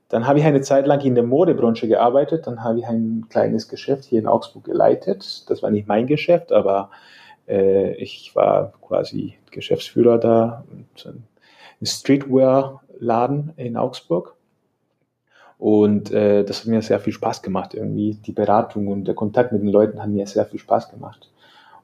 [0.08, 3.68] Dann habe ich eine Zeit lang in der Modebranche gearbeitet, dann habe ich ein kleines
[3.68, 5.48] Geschäft hier in Augsburg geleitet.
[5.50, 6.90] Das war nicht mein Geschäft, aber
[7.46, 10.64] äh, ich war quasi Geschäftsführer da,
[11.04, 14.34] ein Streetwear-Laden in Augsburg.
[15.58, 17.74] Und äh, das hat mir sehr viel Spaß gemacht.
[17.74, 21.28] Irgendwie die Beratung und der Kontakt mit den Leuten hat mir sehr viel Spaß gemacht.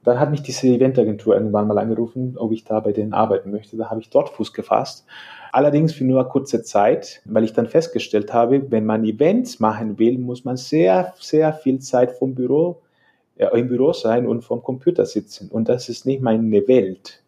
[0.04, 3.76] Dann hat mich diese Eventagentur irgendwann mal angerufen, ob ich da bei denen arbeiten möchte.
[3.76, 5.06] Da habe ich dort Fuß gefasst.
[5.50, 10.18] Allerdings für nur kurze Zeit, weil ich dann festgestellt habe, wenn man Events machen will,
[10.18, 12.82] muss man sehr, sehr viel Zeit vom Büro
[13.36, 15.48] ja, im Büro sein und vom Computer sitzen.
[15.48, 17.22] Und das ist nicht meine Welt.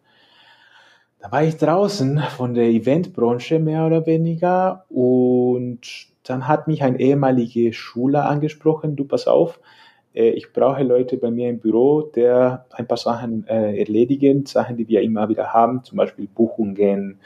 [1.19, 5.79] Da war ich draußen von der Eventbranche mehr oder weniger und
[6.23, 9.86] dann hat mich ein ehemaliger Schüler angesprochen, du pass auf, äh,
[10.17, 14.87] ich brauche Leute bei mir im Büro, der ein paar Sachen äh, erledigen, Sachen, die
[14.87, 17.19] wir immer wieder haben, zum Beispiel Buchungen,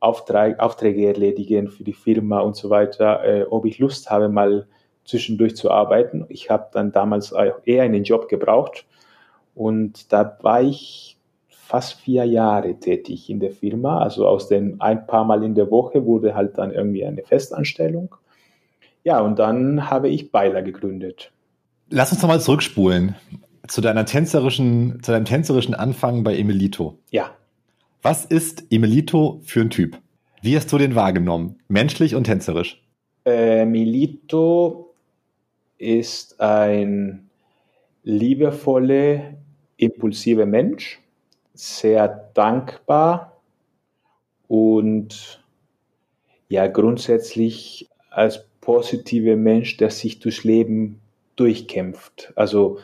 [0.00, 4.66] Auftrag, Aufträge erledigen für die Firma und so weiter, äh, ob ich Lust habe, mal
[5.04, 6.26] zwischendurch zu arbeiten.
[6.28, 7.32] Ich habe dann damals
[7.64, 8.86] eher einen Job gebraucht
[9.54, 14.00] und da war ich fast vier Jahre tätig in der Firma.
[14.00, 18.16] Also aus den ein paar Mal in der Woche wurde halt dann irgendwie eine Festanstellung.
[19.04, 21.32] Ja, und dann habe ich Beiler gegründet.
[21.94, 23.16] Lass uns nochmal zurückspulen
[23.68, 26.98] zu deiner tänzerischen, zu deinem tänzerischen Anfang bei Emilito.
[27.10, 27.36] Ja.
[28.00, 29.98] Was ist Emilito für ein Typ?
[30.40, 31.56] Wie hast du den wahrgenommen?
[31.68, 32.82] Menschlich und tänzerisch?
[33.26, 34.94] Äh, Milito
[35.76, 37.28] ist ein
[38.04, 39.34] liebevoller,
[39.76, 40.98] impulsiver Mensch,
[41.52, 43.36] sehr dankbar
[44.48, 45.44] und
[46.48, 51.01] ja grundsätzlich als positiver Mensch, der sich durchs Leben
[51.36, 52.32] durchkämpft.
[52.36, 52.78] Also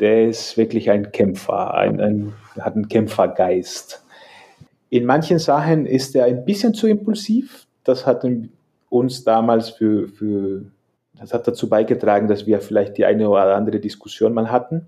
[0.00, 4.04] der ist wirklich ein Kämpfer, ein, ein, hat einen Kämpfergeist.
[4.90, 8.26] In manchen Sachen ist er ein bisschen zu impulsiv, das hat
[8.88, 10.66] uns damals für, für,
[11.18, 14.86] das hat dazu beigetragen, dass wir vielleicht die eine oder andere Diskussion mal hatten.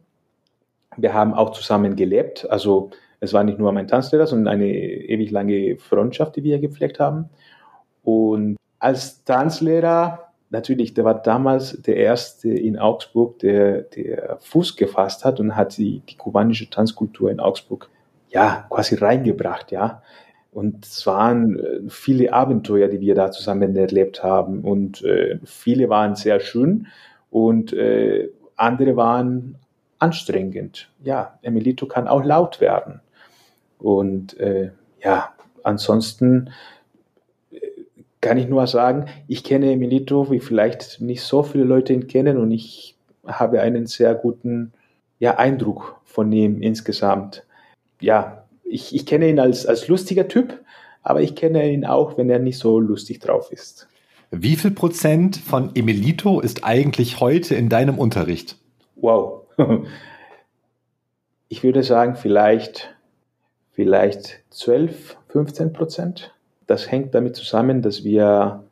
[0.96, 2.90] Wir haben auch zusammen gelebt, also
[3.20, 7.30] es war nicht nur mein Tanzlehrer, sondern eine ewig lange Freundschaft, die wir gepflegt haben.
[8.04, 15.24] Und als Tanzlehrer, natürlich, der war damals der erste in Augsburg, der, der Fuß gefasst
[15.24, 17.88] hat und hat die, die kubanische Tanzkultur in Augsburg
[18.30, 20.02] ja quasi reingebracht, ja.
[20.50, 24.62] Und es waren äh, viele Abenteuer, die wir da zusammen erlebt haben.
[24.62, 26.86] Und äh, viele waren sehr schön
[27.30, 29.56] und äh, andere waren
[29.98, 30.90] anstrengend.
[31.02, 33.00] Ja, Emilito kann auch laut werden.
[33.78, 34.70] Und äh,
[35.02, 35.32] ja,
[35.62, 36.50] ansonsten
[38.20, 42.38] kann ich nur sagen, ich kenne Emilito, wie vielleicht nicht so viele Leute ihn kennen
[42.38, 44.72] und ich habe einen sehr guten
[45.18, 47.44] ja, Eindruck von ihm insgesamt.
[48.00, 50.60] Ja, ich, ich kenne ihn als, als lustiger Typ,
[51.02, 53.88] aber ich kenne ihn auch, wenn er nicht so lustig drauf ist.
[54.30, 58.56] Wie viel Prozent von Emilito ist eigentlich heute in deinem Unterricht?
[58.96, 59.46] Wow.
[61.50, 62.94] Ich würde sagen, vielleicht,
[63.72, 66.34] vielleicht 12, 15 Prozent.
[66.68, 68.62] Das hängt damit zusammen, dass wir,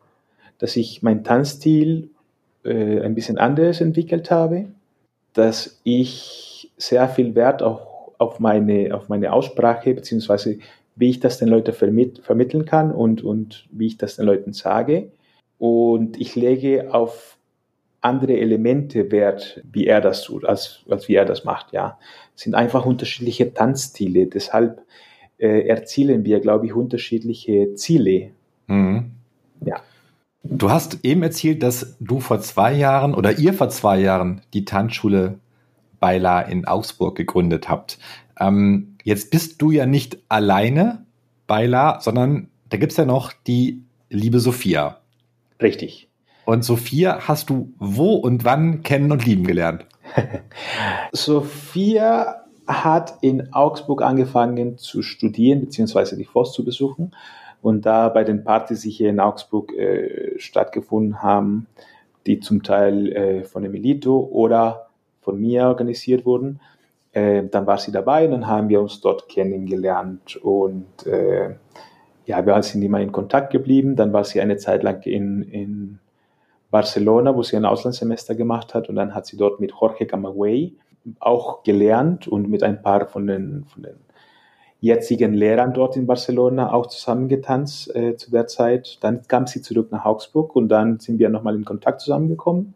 [0.58, 2.10] dass ich meinen Tanzstil
[2.62, 4.66] äh, ein bisschen anders entwickelt habe,
[5.32, 10.58] dass ich sehr viel Wert auch auf meine, auf meine Aussprache, beziehungsweise
[10.94, 14.52] wie ich das den Leuten vermitt, vermitteln kann und, und wie ich das den Leuten
[14.52, 15.10] sage.
[15.58, 17.38] Und ich lege auf
[18.02, 21.98] andere Elemente Wert, wie er das tut, als, als wie er das macht, ja.
[22.34, 24.26] Es sind einfach unterschiedliche Tanzstile.
[24.26, 24.82] Deshalb
[25.38, 28.30] äh, erzielen wir, glaube ich, unterschiedliche Ziele.
[28.66, 29.12] Mhm.
[29.64, 29.80] Ja.
[30.42, 34.64] Du hast eben erzählt, dass du vor zwei Jahren oder ihr vor zwei Jahren die
[34.64, 35.38] Tanzschule
[35.98, 37.98] Beila in Augsburg gegründet habt.
[38.38, 41.04] Ähm, jetzt bist du ja nicht alleine
[41.46, 45.00] Beila, sondern da gibt es ja noch die liebe Sophia.
[45.60, 46.08] Richtig.
[46.44, 49.86] Und Sophia hast du wo und wann kennen und lieben gelernt?
[51.12, 57.14] Sophia hat in Augsburg angefangen zu studieren, beziehungsweise die Forst zu besuchen.
[57.62, 61.66] Und da bei den Partys, die hier in Augsburg äh, stattgefunden haben,
[62.26, 64.88] die zum Teil äh, von Emilito oder
[65.20, 66.60] von mir organisiert wurden.
[67.12, 71.54] Äh, dann war sie dabei und dann haben wir uns dort kennengelernt und äh,
[72.26, 73.96] ja, wir sind immer in Kontakt geblieben.
[73.96, 75.98] Dann war sie eine Zeit lang in, in
[76.70, 80.74] Barcelona, wo sie ein Auslandssemester gemacht hat und dann hat sie dort mit Jorge Camagüey
[81.20, 83.96] auch gelernt und mit ein paar von den, von den
[84.80, 88.98] jetzigen Lehrern dort in Barcelona auch zusammengetanzt äh, zu der Zeit.
[89.00, 92.74] Dann kam sie zurück nach Augsburg und dann sind wir nochmal in Kontakt zusammengekommen.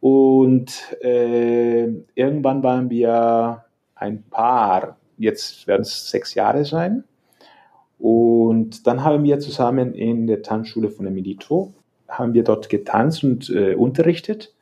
[0.00, 1.84] Und äh,
[2.14, 7.04] irgendwann waren wir ein Paar, jetzt werden es sechs Jahre sein.
[7.98, 11.74] Und dann haben wir zusammen in der Tanzschule von Emilito,
[12.08, 14.54] haben wir dort getanzt und äh, unterrichtet.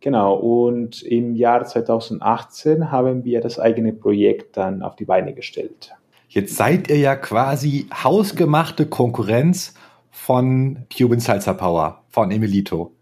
[0.00, 5.92] Genau, und im Jahr 2018 haben wir das eigene Projekt dann auf die Beine gestellt.
[6.28, 9.74] Jetzt seid ihr ja quasi hausgemachte Konkurrenz
[10.10, 12.92] von Cuban Salsa Power, von Emilito.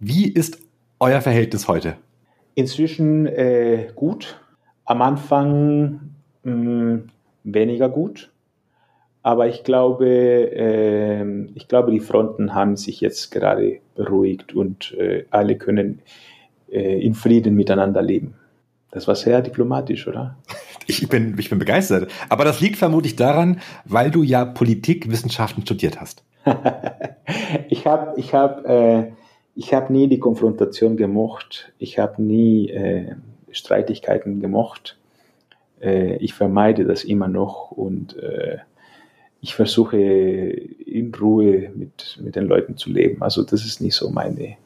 [0.00, 0.58] Wie ist
[1.00, 1.96] euer Verhältnis heute?
[2.54, 4.40] Inzwischen äh, gut.
[4.84, 6.00] Am Anfang
[6.44, 7.10] mh, mm,
[7.44, 8.32] weniger gut.
[9.22, 15.24] Aber ich glaube, äh, ich glaube, die Fronten haben sich jetzt gerade beruhigt und äh,
[15.30, 16.00] alle können
[16.70, 18.34] äh, in Frieden miteinander leben.
[18.90, 20.36] Das war sehr diplomatisch, oder?
[20.90, 22.10] Ich bin, ich bin begeistert.
[22.30, 26.24] Aber das liegt vermutlich daran, weil du ja Politikwissenschaften studiert hast.
[27.68, 29.12] ich habe ich hab, äh,
[29.54, 31.74] ich habe nie die Konfrontation gemocht.
[31.78, 33.16] Ich habe nie äh,
[33.50, 34.96] Streitigkeiten gemocht.
[35.80, 38.58] Äh, ich vermeide das immer noch und äh,
[39.40, 43.22] ich versuche in Ruhe mit, mit den Leuten zu leben.
[43.22, 44.56] Also das ist nicht so meine,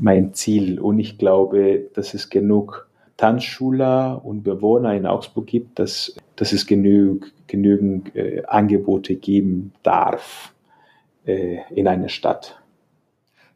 [0.00, 0.80] mein Ziel.
[0.80, 6.66] Und ich glaube, dass es genug Tanzschüler und Bewohner in Augsburg gibt, dass, dass es
[6.66, 10.54] genug, genügend äh, Angebote geben darf
[11.26, 12.58] äh, in einer Stadt.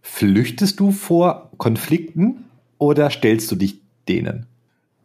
[0.02, 2.44] Flüchtest du vor Konflikten
[2.76, 4.46] oder stellst du dich denen?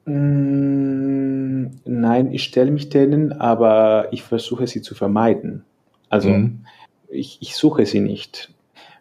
[0.06, 5.64] Mm, nein, ich stelle mich denen, aber ich versuche sie zu vermeiden.
[6.10, 6.66] Also mhm.
[7.08, 8.52] ich, ich suche sie nicht.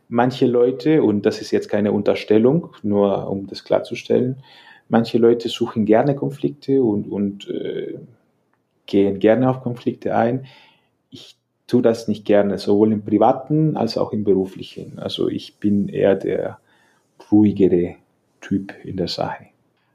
[0.09, 4.42] Manche Leute, und das ist jetzt keine Unterstellung, nur um das klarzustellen,
[4.88, 7.99] manche Leute suchen gerne Konflikte und, und äh,
[8.87, 10.47] gehen gerne auf Konflikte ein.
[11.11, 14.99] Ich tue das nicht gerne, sowohl im privaten als auch im beruflichen.
[14.99, 16.59] Also ich bin eher der
[17.31, 17.97] ruhigere
[18.40, 19.47] Typ in der Sache.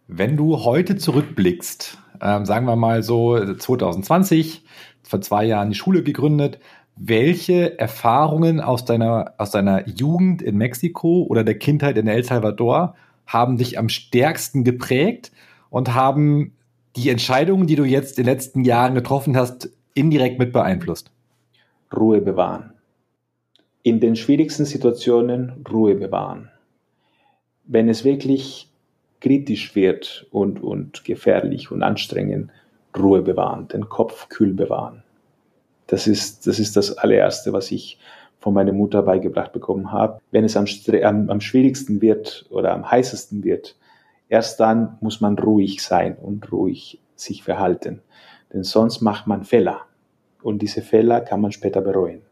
[0.08, 4.64] Wenn du heute zurückblickst, ähm, sagen wir mal so 2020,
[5.02, 6.60] vor zwei Jahren die Schule gegründet,
[6.96, 12.96] welche Erfahrungen aus deiner, aus deiner Jugend in Mexiko oder der Kindheit in El Salvador
[13.26, 15.32] haben dich am stärksten geprägt
[15.70, 16.56] und haben
[16.96, 21.12] die Entscheidungen, die du jetzt in den letzten Jahren getroffen hast, indirekt mit beeinflusst?
[21.96, 22.74] Ruhe bewahren.
[23.82, 26.50] In den schwierigsten Situationen Ruhe bewahren.
[27.66, 28.72] Wenn es wirklich
[29.20, 32.52] kritisch wird und, und gefährlich und anstrengend,
[32.98, 35.03] Ruhe bewahren, den Kopf kühl bewahren.
[35.94, 38.00] Das ist, das ist das allererste, was ich
[38.40, 40.20] von meiner Mutter beigebracht bekommen habe.
[40.32, 40.66] Wenn es am,
[41.04, 43.76] am, am schwierigsten wird oder am heißesten wird,
[44.28, 48.02] erst dann muss man ruhig sein und ruhig sich verhalten.
[48.52, 49.82] Denn sonst macht man Fehler.
[50.42, 52.24] Und diese Fehler kann man später bereuen.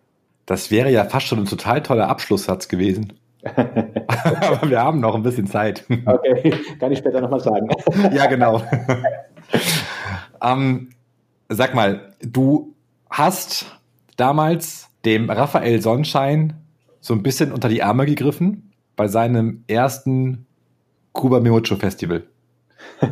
[0.48, 3.14] Das wäre ja fast schon ein total toller Abschlusssatz gewesen.
[3.44, 5.86] Aber wir haben noch ein bisschen Zeit.
[5.88, 7.70] Okay, kann ich später nochmal sagen.
[8.12, 8.64] ja, genau.
[10.44, 10.90] ähm,
[11.48, 12.71] sag mal, du
[13.12, 13.66] hast
[14.18, 16.54] damals dem Raphael Sonnenschein
[17.00, 20.46] so ein bisschen unter die Arme gegriffen bei seinem ersten
[21.14, 22.24] Cuba Miocho Festival.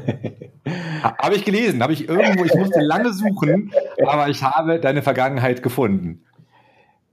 [1.03, 3.71] habe ich gelesen, habe ich irgendwo, ich musste lange suchen,
[4.05, 6.23] aber ich habe deine Vergangenheit gefunden.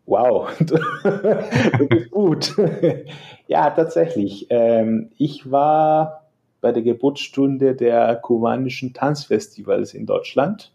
[0.06, 2.56] Wow, du bist gut.
[3.48, 4.46] ja, tatsächlich.
[4.50, 6.26] Ähm, ich war
[6.60, 10.72] bei der Geburtsstunde der kubanischen Tanzfestivals in Deutschland.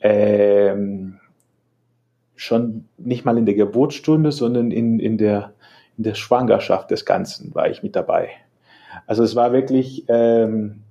[0.00, 1.18] Ähm,
[2.36, 5.54] schon nicht mal in der Geburtsstunde, sondern in, in, der,
[5.96, 8.30] in der Schwangerschaft des Ganzen war ich mit dabei.
[9.06, 10.82] Also es war wirklich, ähm,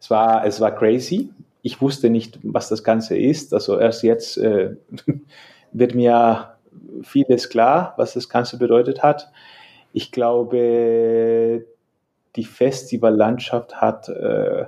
[0.00, 1.30] es war, es war crazy.
[1.62, 3.54] Ich wusste nicht, was das Ganze ist.
[3.54, 4.76] Also erst jetzt äh,
[5.72, 6.54] wird mir
[7.02, 9.30] vieles klar, was das Ganze bedeutet hat.
[9.92, 11.64] Ich glaube,
[12.36, 14.66] die Festivallandschaft hat äh,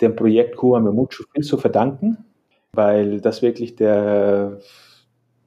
[0.00, 2.18] dem Projekt Cuba Memucho viel zu verdanken,
[2.72, 4.58] weil das wirklich der,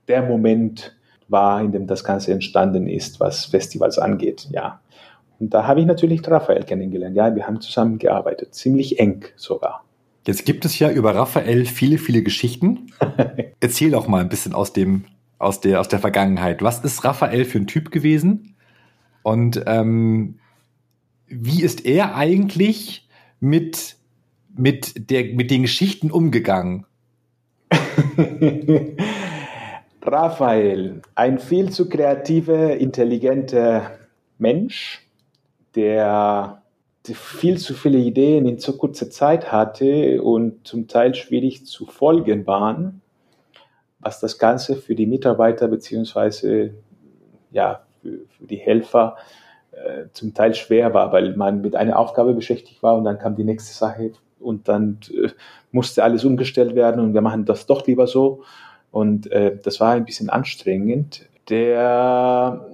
[0.07, 0.95] der Moment
[1.27, 4.47] war, in dem das Ganze entstanden ist, was Festivals angeht.
[4.51, 4.81] Ja.
[5.39, 7.15] Und da habe ich natürlich Raphael kennengelernt.
[7.15, 9.83] Ja, wir haben zusammen gearbeitet, ziemlich eng sogar.
[10.25, 12.91] Jetzt gibt es ja über Raphael viele, viele Geschichten.
[13.59, 15.05] Erzähl doch mal ein bisschen aus dem,
[15.37, 16.61] aus der, aus der Vergangenheit.
[16.61, 18.55] Was ist Raphael für ein Typ gewesen?
[19.21, 20.39] Und ähm,
[21.27, 23.07] wie ist er eigentlich
[23.39, 23.97] mit,
[24.55, 26.85] mit, der, mit den Geschichten umgegangen?
[30.05, 33.91] Raphael, ein viel zu kreativer, intelligenter
[34.37, 35.07] Mensch,
[35.75, 36.61] der
[37.11, 42.47] viel zu viele Ideen in zu kurzer Zeit hatte und zum Teil schwierig zu folgen
[42.47, 43.01] waren,
[43.99, 46.73] was das Ganze für die Mitarbeiter beziehungsweise
[47.51, 49.17] ja, für, für die Helfer
[49.75, 53.35] äh, zum Teil schwer war, weil man mit einer Aufgabe beschäftigt war und dann kam
[53.35, 55.29] die nächste Sache und dann äh,
[55.71, 58.43] musste alles umgestellt werden und wir machen das doch lieber so.
[58.91, 61.27] Und äh, das war ein bisschen anstrengend.
[61.49, 62.65] Der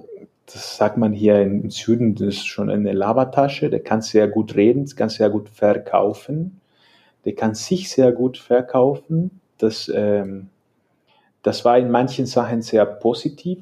[0.52, 4.56] das sagt man hier im Süden, das ist schon eine Labertasche, der kann sehr gut
[4.56, 6.60] reden, kann sehr gut verkaufen,
[7.24, 9.40] der kann sich sehr gut verkaufen.
[9.58, 10.48] Das, ähm,
[11.42, 13.58] das war in manchen Sachen sehr positiv.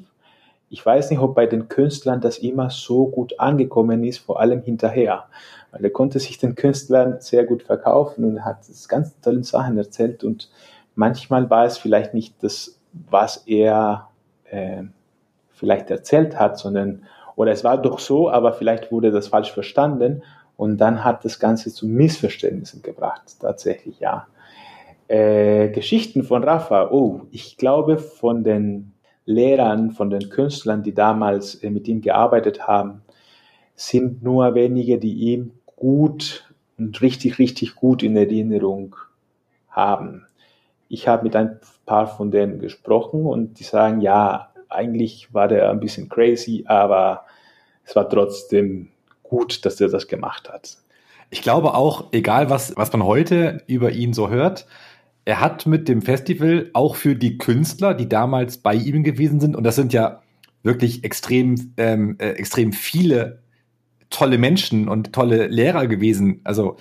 [0.69, 4.61] Ich weiß nicht, ob bei den Künstlern das immer so gut angekommen ist, vor allem
[4.61, 5.25] hinterher.
[5.71, 10.23] Weil er konnte sich den Künstlern sehr gut verkaufen und hat ganz tolle Sachen erzählt
[10.23, 10.49] und
[10.95, 14.09] manchmal war es vielleicht nicht das, was er
[14.45, 14.83] äh,
[15.51, 17.03] vielleicht erzählt hat, sondern,
[17.35, 20.23] oder es war doch so, aber vielleicht wurde das falsch verstanden
[20.57, 24.27] und dann hat das Ganze zu Missverständnissen gebracht, tatsächlich, ja.
[25.07, 28.91] Äh, Geschichten von Rafa, oh, ich glaube von den
[29.25, 33.01] Lehrern, von den Künstlern, die damals äh, mit ihm gearbeitet haben,
[33.75, 38.95] sind nur wenige, die ihm gut und richtig, richtig gut in Erinnerung
[39.69, 40.25] haben.
[40.87, 45.69] Ich habe mit ein paar von denen gesprochen und die sagen, ja, eigentlich war der
[45.69, 47.25] ein bisschen crazy, aber
[47.83, 48.89] es war trotzdem
[49.23, 50.77] gut, dass er das gemacht hat.
[51.31, 54.65] Ich glaube auch, egal was, was man heute über ihn so hört,
[55.29, 59.55] er hat mit dem Festival auch für die Künstler, die damals bei ihm gewesen sind,
[59.55, 60.23] und das sind ja
[60.63, 63.43] wirklich extrem, ähm, äh, extrem viele
[64.09, 66.41] tolle Menschen und tolle Lehrer gewesen.
[66.45, 66.77] Also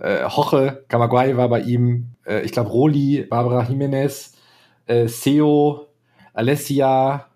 [0.00, 4.32] äh, Hoche Kamagwai war bei ihm, äh, ich glaube Roli, Barbara Jimenez,
[4.86, 5.86] äh, Seo,
[6.34, 7.28] Alessia,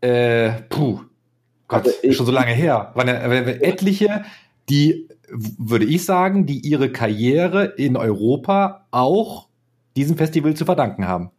[0.00, 1.00] äh, puh,
[1.66, 2.92] Gott, also schon so lange her.
[2.94, 4.24] Waren ja, etliche,
[4.70, 9.47] die, würde ich sagen, die ihre Karriere in Europa auch
[9.98, 11.30] diesem Festival zu verdanken haben.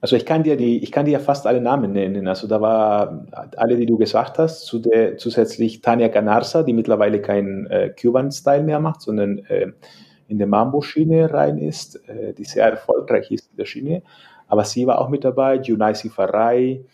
[0.00, 2.28] Also ich kann dir die, ich kann dir fast alle Namen nennen.
[2.28, 7.20] Also da war alle, die du gesagt hast, zu der, zusätzlich Tania Ganarsa, die mittlerweile
[7.22, 9.72] keinen äh, Cuban-Style mehr macht, sondern äh,
[10.28, 14.02] in der Mambo-Schiene rein ist, äh, die sehr erfolgreich ist in der Schiene.
[14.46, 16.84] aber sie war auch mit dabei, Junaisi Farray,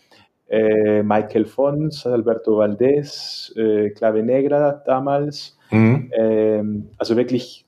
[0.49, 5.57] äh, Michael Fons, Alberto Valdés, äh, Clave Negra damals.
[5.69, 6.11] Mhm.
[6.13, 7.65] Ähm, also wirklich,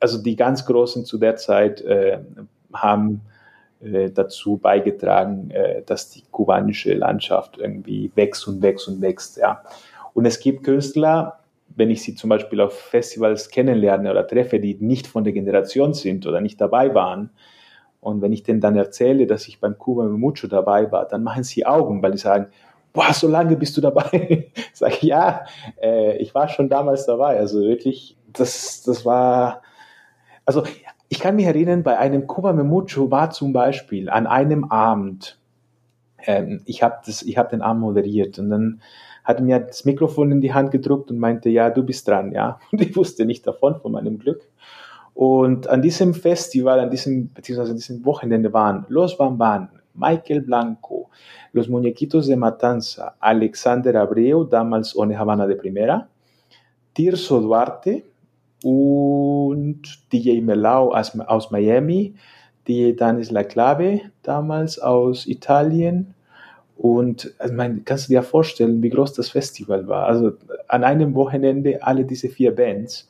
[0.00, 2.18] also die ganz Großen zu der Zeit äh,
[2.72, 3.22] haben
[3.80, 9.36] äh, dazu beigetragen, äh, dass die kubanische Landschaft irgendwie wächst und wächst und wächst.
[9.36, 9.62] Ja.
[10.14, 11.40] Und es gibt Künstler,
[11.76, 15.94] wenn ich sie zum Beispiel auf Festivals kennenlerne oder treffe, die nicht von der Generation
[15.94, 17.30] sind oder nicht dabei waren,
[18.00, 21.42] und wenn ich denen dann erzähle, dass ich beim Cuba Mucho dabei war, dann machen
[21.42, 22.46] sie Augen, weil die sagen,
[22.92, 24.50] boah, so lange bist du dabei.
[24.72, 25.44] Sag ich, ja,
[25.82, 27.38] äh, ich war schon damals dabei.
[27.38, 29.62] Also wirklich, das, das war,
[30.48, 30.62] also
[31.10, 35.38] ich kann mich erinnern, bei einem Cuba Mucho war zum Beispiel an einem Abend,
[36.24, 38.80] ähm, ich habe hab den Abend moderiert und dann
[39.24, 42.58] hat mir das Mikrofon in die Hand gedruckt und meinte, ja, du bist dran, ja.
[42.72, 44.40] Und ich wusste nicht davon, von meinem Glück.
[45.12, 51.10] Und an diesem Festival, an diesem, beziehungsweise an diesem Wochenende waren Los Bamban, Michael Blanco,
[51.52, 56.08] Los Muñequitos de Matanza, Alexander Abreu, damals ohne Havana de Primera,
[56.94, 58.04] Tirso Duarte
[58.62, 59.82] und
[60.12, 62.14] DJ Melau aus, aus Miami,
[62.66, 66.14] DJ Danis La Clave, damals aus Italien.
[66.76, 70.06] Und also mein, kannst du dir vorstellen, wie groß das Festival war?
[70.06, 70.32] Also
[70.68, 73.08] an einem Wochenende alle diese vier Bands.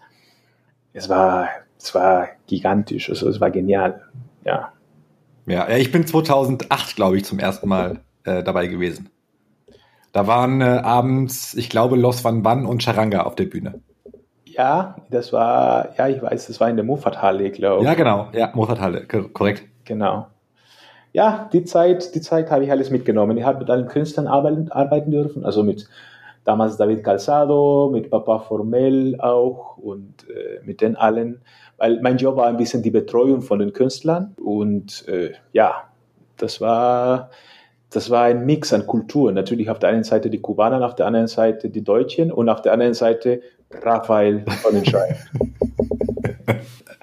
[0.95, 4.03] Es war es war gigantisch, also es war genial,
[4.45, 4.73] ja.
[5.47, 9.09] Ja, ich bin 2008, glaube ich, zum ersten Mal äh, dabei gewesen.
[10.13, 13.81] Da waren äh, abends, ich glaube, Los Van Ban und Charanga auf der Bühne.
[14.59, 17.89] Ja, das war, ja, ich weiß, das war in der Moffathalle, glaube ich.
[17.89, 19.63] Ja, genau, ja, Moffathalle, korrekt.
[19.85, 20.27] Genau.
[21.13, 23.39] Ja, die Zeit, die Zeit habe ich alles mitgenommen.
[23.39, 25.89] Ich habe mit allen Künstlern arbeiten, arbeiten dürfen, also mit
[26.45, 31.41] damals David Calzado, mit Papa Formel auch und äh, mit den allen
[31.79, 35.85] weil mein Job war ein bisschen die Betreuung von den Künstlern und äh, ja,
[36.37, 37.31] das war,
[37.91, 39.35] das war ein Mix an Kulturen.
[39.35, 42.63] Natürlich auf der einen Seite die Kubaner, auf der anderen Seite die Deutschen und auf
[42.63, 43.41] der anderen Seite
[43.71, 45.17] Raphael von den Schein.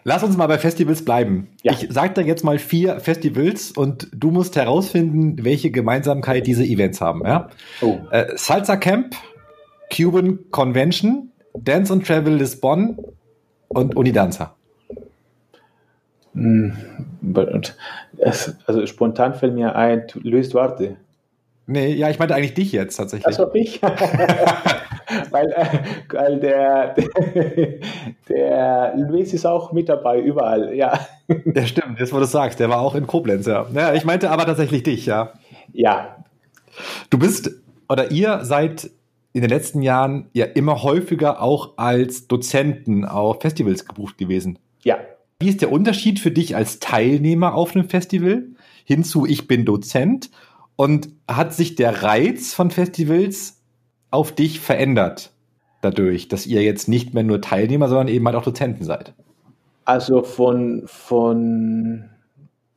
[0.04, 1.48] Lass uns mal bei Festivals bleiben.
[1.64, 1.72] Ja.
[1.74, 7.02] Ich sage da jetzt mal vier Festivals und du musst herausfinden, welche Gemeinsamkeit diese Events
[7.02, 7.24] haben.
[7.26, 7.50] Ja?
[7.82, 7.98] Oh.
[8.12, 9.16] Äh, Salsa Camp,
[9.92, 13.00] Cuban Convention, Dance and Travel Lisbon
[13.68, 14.56] und Unidanza.
[16.36, 16.74] Hm,
[18.68, 20.98] also spontan fällt mir ein, Luis Duarte.
[21.68, 23.26] Nee, ja, ich meinte eigentlich dich jetzt tatsächlich.
[23.26, 23.82] Also ich.
[25.32, 25.66] weil, äh,
[26.10, 26.96] weil der,
[28.30, 31.00] der Luis ist auch mit dabei, überall, ja.
[31.28, 33.66] Ja, stimmt, jetzt wo du sagst, der war auch in Koblenz, ja.
[33.74, 35.34] Ja, ich meinte aber tatsächlich dich, ja.
[35.74, 36.24] Ja.
[37.10, 37.50] Du bist,
[37.90, 38.92] oder ihr seid
[39.34, 44.60] in den letzten Jahren ja immer häufiger auch als Dozenten auf Festivals gebucht gewesen.
[44.84, 45.00] Ja,
[45.40, 48.44] wie ist der Unterschied für dich als Teilnehmer auf einem Festival
[48.86, 50.30] hinzu, ich bin Dozent?
[50.76, 53.62] Und hat sich der Reiz von Festivals
[54.12, 55.32] auf dich verändert
[55.82, 59.14] dadurch, dass ihr jetzt nicht mehr nur Teilnehmer, sondern eben halt auch Dozenten seid?
[59.86, 62.10] Also von, von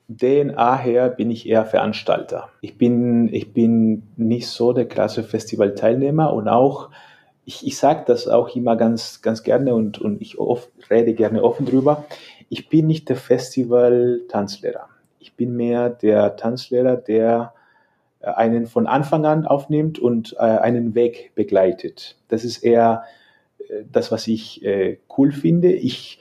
[0.09, 2.51] DNA her bin ich eher Veranstalter.
[2.61, 6.91] Ich bin, ich bin nicht so der klasse Festivalteilnehmer und auch,
[7.45, 11.43] ich, ich sage das auch immer ganz, ganz gerne und, und ich oft, rede gerne
[11.43, 12.05] offen drüber
[12.49, 14.89] ich bin nicht der Festival-Tanzlehrer.
[15.19, 17.53] Ich bin mehr der Tanzlehrer, der
[18.21, 22.17] einen von Anfang an aufnimmt und äh, einen Weg begleitet.
[22.29, 23.05] Das ist eher
[23.69, 24.65] äh, das, was ich
[25.17, 25.73] cool finde.
[25.73, 26.21] Ich,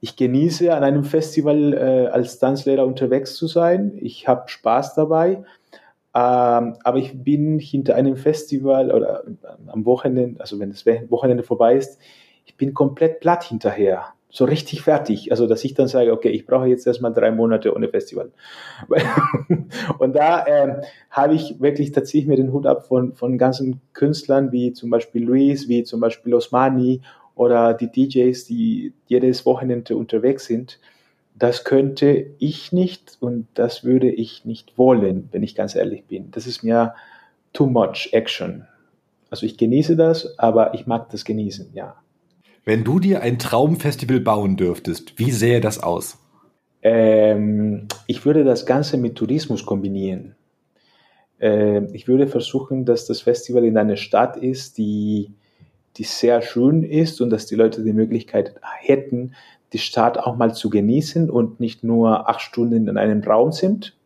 [0.00, 3.92] ich genieße an einem Festival als Tanzlehrer unterwegs zu sein.
[4.00, 5.44] Ich habe Spaß dabei.
[6.14, 9.24] Ähm, aber ich bin hinter einem Festival oder
[9.66, 12.00] am Wochenende, also wenn das Wochenende vorbei ist,
[12.46, 15.30] ich bin komplett platt hinterher so richtig fertig.
[15.30, 18.32] Also, dass ich dann sage, okay, ich brauche jetzt erstmal drei Monate ohne Festival.
[19.98, 24.52] und da äh, habe ich wirklich tatsächlich mir den Hut ab von, von ganzen Künstlern,
[24.52, 27.00] wie zum Beispiel Luis, wie zum Beispiel Osmani
[27.34, 30.80] oder die DJs, die jedes Wochenende unterwegs sind.
[31.34, 36.30] Das könnte ich nicht und das würde ich nicht wollen, wenn ich ganz ehrlich bin.
[36.32, 36.94] Das ist mir
[37.54, 38.66] too much action.
[39.30, 41.96] Also ich genieße das, aber ich mag das genießen, ja.
[42.66, 46.18] Wenn du dir ein Traumfestival bauen dürftest, wie sähe das aus?
[46.82, 50.34] Ähm, ich würde das Ganze mit Tourismus kombinieren.
[51.38, 55.30] Ähm, ich würde versuchen, dass das Festival in einer Stadt ist, die,
[55.96, 59.36] die sehr schön ist und dass die Leute die Möglichkeit hätten,
[59.72, 63.96] die Stadt auch mal zu genießen und nicht nur acht Stunden in einem Raum sind.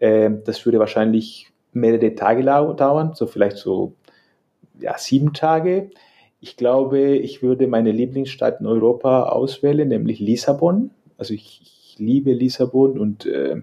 [0.00, 3.94] Ähm, das würde wahrscheinlich mehrere Tage dauern, so vielleicht so
[4.80, 5.90] ja, sieben Tage.
[6.46, 10.92] Ich glaube, ich würde meine Lieblingsstadt in Europa auswählen, nämlich Lissabon.
[11.18, 13.62] Also ich, ich liebe Lissabon und äh,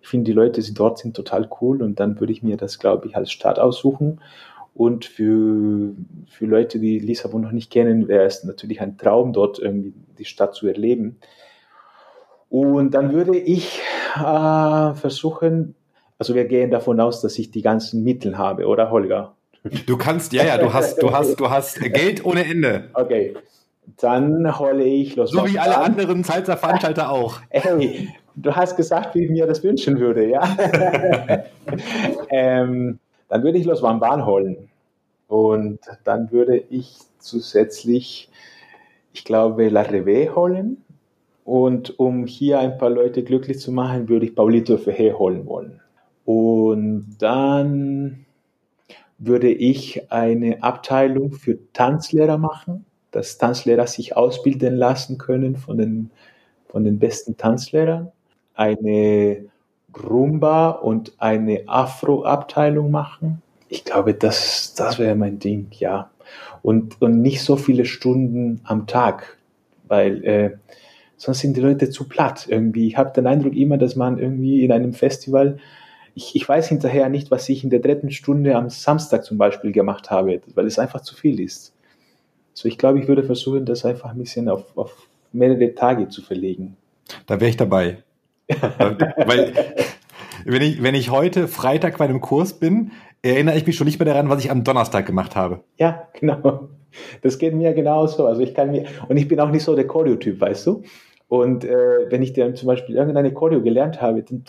[0.00, 2.78] Ich finde, die Leute, die dort sind, total cool und dann würde ich mir das,
[2.78, 4.20] glaube ich, als Stadt aussuchen.
[4.74, 5.94] Und für,
[6.26, 10.24] für Leute, die Lissabon noch nicht kennen, wäre es natürlich ein Traum, dort irgendwie die
[10.26, 11.18] Stadt zu erleben.
[12.50, 13.80] Und dann würde ich
[14.16, 15.74] äh, versuchen,
[16.18, 19.36] also wir gehen davon aus, dass ich die ganzen Mittel habe, oder Holger?
[19.86, 22.88] Du kannst, ja, ja, du hast, du hast, du hast Geld ohne Ende.
[22.94, 23.34] Okay.
[23.98, 25.30] Dann hole ich los.
[25.30, 25.84] So wie alle an.
[25.84, 27.40] anderen Salzer Veranstalter auch.
[27.50, 30.56] Hey, du hast gesagt, wie ich mir das wünschen würde, ja?
[32.30, 32.98] ähm,
[33.28, 34.70] dann würde ich Los Wamban holen.
[35.28, 38.30] Und dann würde ich zusätzlich,
[39.12, 40.78] ich glaube, La Reve holen.
[41.44, 45.80] Und um hier ein paar Leute glücklich zu machen, würde ich Paulito Fehe holen wollen.
[46.24, 48.24] Und dann
[49.20, 56.10] würde ich eine Abteilung für Tanzlehrer machen, dass Tanzlehrer sich ausbilden lassen können von den,
[56.68, 58.10] von den besten Tanzlehrern.
[58.54, 59.44] Eine
[59.96, 63.42] Rumba und eine Afro-Abteilung machen.
[63.68, 66.10] Ich glaube, das, das wäre mein Ding, ja.
[66.62, 69.38] Und, und nicht so viele Stunden am Tag,
[69.86, 70.50] weil äh,
[71.16, 72.86] sonst sind die Leute zu platt irgendwie.
[72.86, 75.58] Ich habe den Eindruck immer, dass man irgendwie in einem Festival,
[76.20, 79.72] ich, ich weiß hinterher nicht, was ich in der dritten Stunde am Samstag zum Beispiel
[79.72, 81.74] gemacht habe, weil es einfach zu viel ist.
[82.52, 86.20] So, ich glaube, ich würde versuchen, das einfach ein bisschen auf, auf mehrere Tage zu
[86.20, 86.76] verlegen.
[87.26, 88.02] Da wäre ich dabei.
[88.48, 89.54] weil,
[90.44, 92.90] wenn ich, wenn ich heute Freitag bei einem Kurs bin,
[93.22, 95.60] erinnere ich mich schon nicht mehr daran, was ich am Donnerstag gemacht habe.
[95.78, 96.68] Ja, genau.
[97.22, 98.26] Das geht mir genauso.
[98.26, 100.82] Also ich kann mir, und ich bin auch nicht so der Choreo-Typ, weißt du?
[101.30, 104.42] Und äh, wenn ich dann zum Beispiel irgendeine Choreo gelernt habe, dann,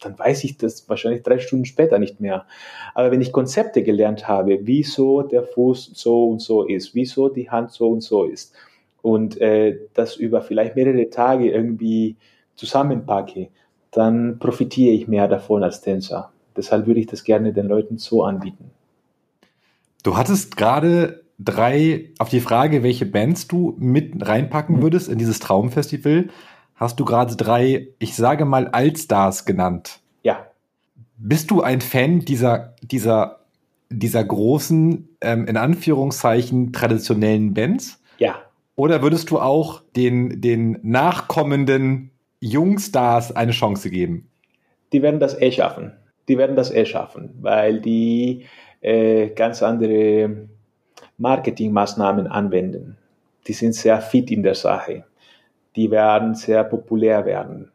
[0.00, 2.46] dann weiß ich das wahrscheinlich drei Stunden später nicht mehr.
[2.94, 7.50] Aber wenn ich Konzepte gelernt habe, wieso der Fuß so und so ist, wieso die
[7.50, 8.54] Hand so und so ist,
[9.02, 12.14] und äh, das über vielleicht mehrere Tage irgendwie
[12.54, 13.48] zusammenpacke,
[13.90, 16.30] dann profitiere ich mehr davon als Tänzer.
[16.56, 18.70] Deshalb würde ich das gerne den Leuten so anbieten.
[20.04, 24.82] Du hattest gerade drei, auf die Frage, welche Bands du mit reinpacken mhm.
[24.82, 26.28] würdest in dieses Traumfestival,
[26.74, 30.00] hast du gerade drei, ich sage mal, Allstars genannt.
[30.22, 30.46] Ja.
[31.16, 33.40] Bist du ein Fan dieser, dieser,
[33.88, 38.02] dieser großen, ähm, in Anführungszeichen, traditionellen Bands?
[38.18, 38.36] Ja.
[38.76, 42.10] Oder würdest du auch den, den nachkommenden
[42.40, 44.30] Jungstars eine Chance geben?
[44.92, 45.92] Die werden das eh schaffen.
[46.28, 48.46] Die werden das eh schaffen, weil die
[48.80, 50.48] äh, ganz andere
[51.20, 52.96] Marketingmaßnahmen anwenden.
[53.46, 55.04] Die sind sehr fit in der Sache.
[55.76, 57.70] Die werden sehr populär werden.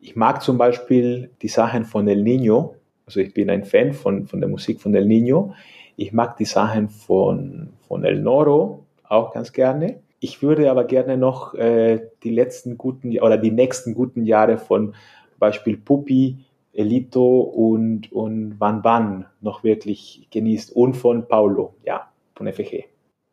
[0.00, 2.74] Ich mag zum Beispiel die Sachen von El Nino.
[3.06, 5.54] Also ich bin ein Fan von, von der Musik von El Nino.
[5.96, 10.00] Ich mag die Sachen von, von El Noro auch ganz gerne.
[10.18, 14.94] Ich würde aber gerne noch äh, die letzten guten oder die nächsten guten Jahre von
[15.38, 16.38] Beispiel Pupi,
[16.72, 22.84] Elito und, und Van Van noch wirklich genießt und von Paulo, ja, von FG.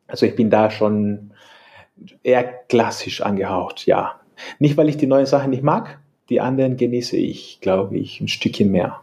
[0.06, 1.32] Also ich bin da schon
[2.22, 4.20] eher klassisch angehaucht, ja.
[4.58, 8.28] Nicht, weil ich die neuen Sachen nicht mag, die anderen genieße ich, glaube ich, ein
[8.28, 9.00] Stückchen mehr.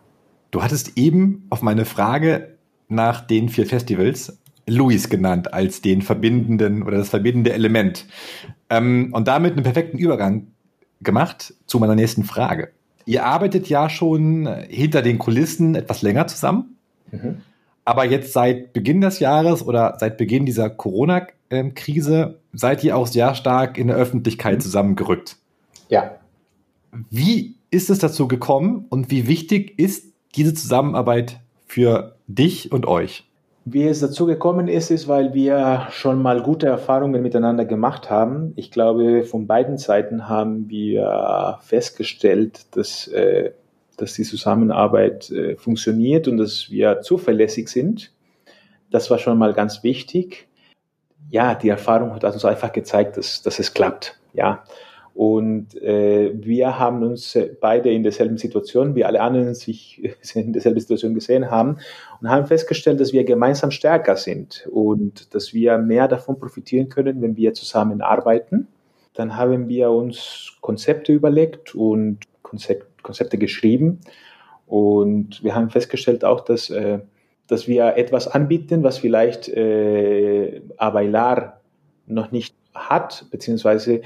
[0.52, 2.58] Du hattest eben auf meine Frage
[2.90, 4.38] nach den vier Festivals
[4.68, 8.06] Luis genannt als den verbindenden oder das verbindende Element.
[8.70, 10.48] Ähm, und damit einen perfekten Übergang
[11.02, 12.72] gemacht zu meiner nächsten Frage.
[13.06, 16.78] Ihr arbeitet ja schon hinter den Kulissen etwas länger zusammen.
[17.12, 17.42] Mhm.
[17.86, 23.34] Aber jetzt seit Beginn des Jahres oder seit Beginn dieser Corona-Krise seid ihr auch sehr
[23.36, 24.62] stark in der Öffentlichkeit mhm.
[24.62, 25.38] zusammengerückt.
[25.90, 26.12] Ja.
[27.10, 33.26] Wie ist es dazu gekommen und wie wichtig ist diese Zusammenarbeit für dich und euch?
[33.64, 38.54] Wie es dazu gekommen ist, ist, weil wir schon mal gute Erfahrungen miteinander gemacht haben.
[38.56, 43.52] Ich glaube, von beiden Seiten haben wir festgestellt, dass, äh,
[43.98, 48.12] dass die Zusammenarbeit äh, funktioniert und dass wir zuverlässig sind.
[48.90, 50.48] Das war schon mal ganz wichtig.
[51.30, 54.20] Ja, die Erfahrung hat uns einfach gezeigt, dass, dass es klappt.
[54.34, 54.64] Ja,
[55.14, 60.02] und äh, wir haben uns beide in derselben Situation, wie alle anderen sich
[60.36, 61.78] in derselben Situation gesehen haben
[62.22, 67.22] und haben festgestellt, dass wir gemeinsam stärker sind und dass wir mehr davon profitieren können,
[67.22, 68.68] wenn wir zusammenarbeiten.
[69.14, 74.00] Dann haben wir uns Konzepte überlegt und Konzept, Konzepte geschrieben.
[74.68, 77.00] Und wir haben festgestellt auch, dass, äh,
[77.48, 81.60] dass wir etwas anbieten, was vielleicht äh, Availar
[82.08, 84.02] noch nicht hat, beziehungsweise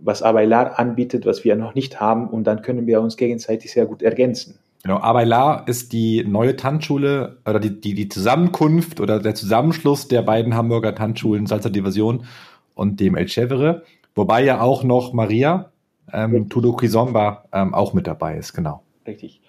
[0.00, 2.28] was Availar anbietet, was wir noch nicht haben.
[2.28, 4.58] Und dann können wir uns gegenseitig sehr gut ergänzen.
[4.84, 10.20] Genau, Availar ist die neue Tanzschule oder die, die, die Zusammenkunft oder der Zusammenschluss der
[10.20, 12.26] beiden Hamburger Tanzschulen Salsa Diversion
[12.74, 13.82] und dem El Chevere,
[14.14, 15.70] wobei ja auch noch Maria
[16.12, 18.82] ähm, Tudo Kizomba ähm, auch mit dabei ist, genau.
[19.06, 19.40] Richtig.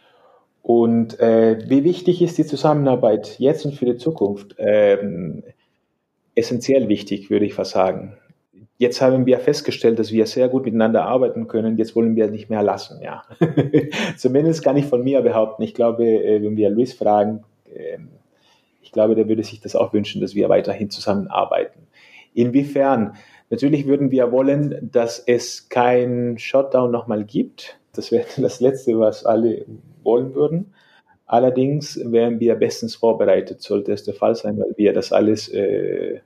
[0.62, 4.56] Und äh, wie wichtig ist die Zusammenarbeit jetzt und für die Zukunft?
[4.58, 5.44] Ähm,
[6.34, 8.18] essentiell wichtig, würde ich fast sagen.
[8.78, 11.78] Jetzt haben wir festgestellt, dass wir sehr gut miteinander arbeiten können.
[11.78, 13.24] Jetzt wollen wir nicht mehr lassen, ja.
[14.18, 15.64] Zumindest kann ich von mir behaupten.
[15.64, 17.44] Ich glaube, äh, wenn wir Luis fragen,
[17.74, 18.10] ähm,
[18.82, 21.88] ich glaube, der würde sich das auch wünschen, dass wir weiterhin zusammenarbeiten.
[22.34, 23.16] Inwiefern?
[23.50, 27.80] Natürlich würden wir wollen, dass es kein Shutdown nochmal gibt.
[27.94, 29.66] Das wäre das Letzte, was alle
[30.04, 30.74] wollen würden.
[31.28, 36.20] Allerdings wären wir bestens vorbereitet, sollte es der Fall sein, weil wir das alles äh,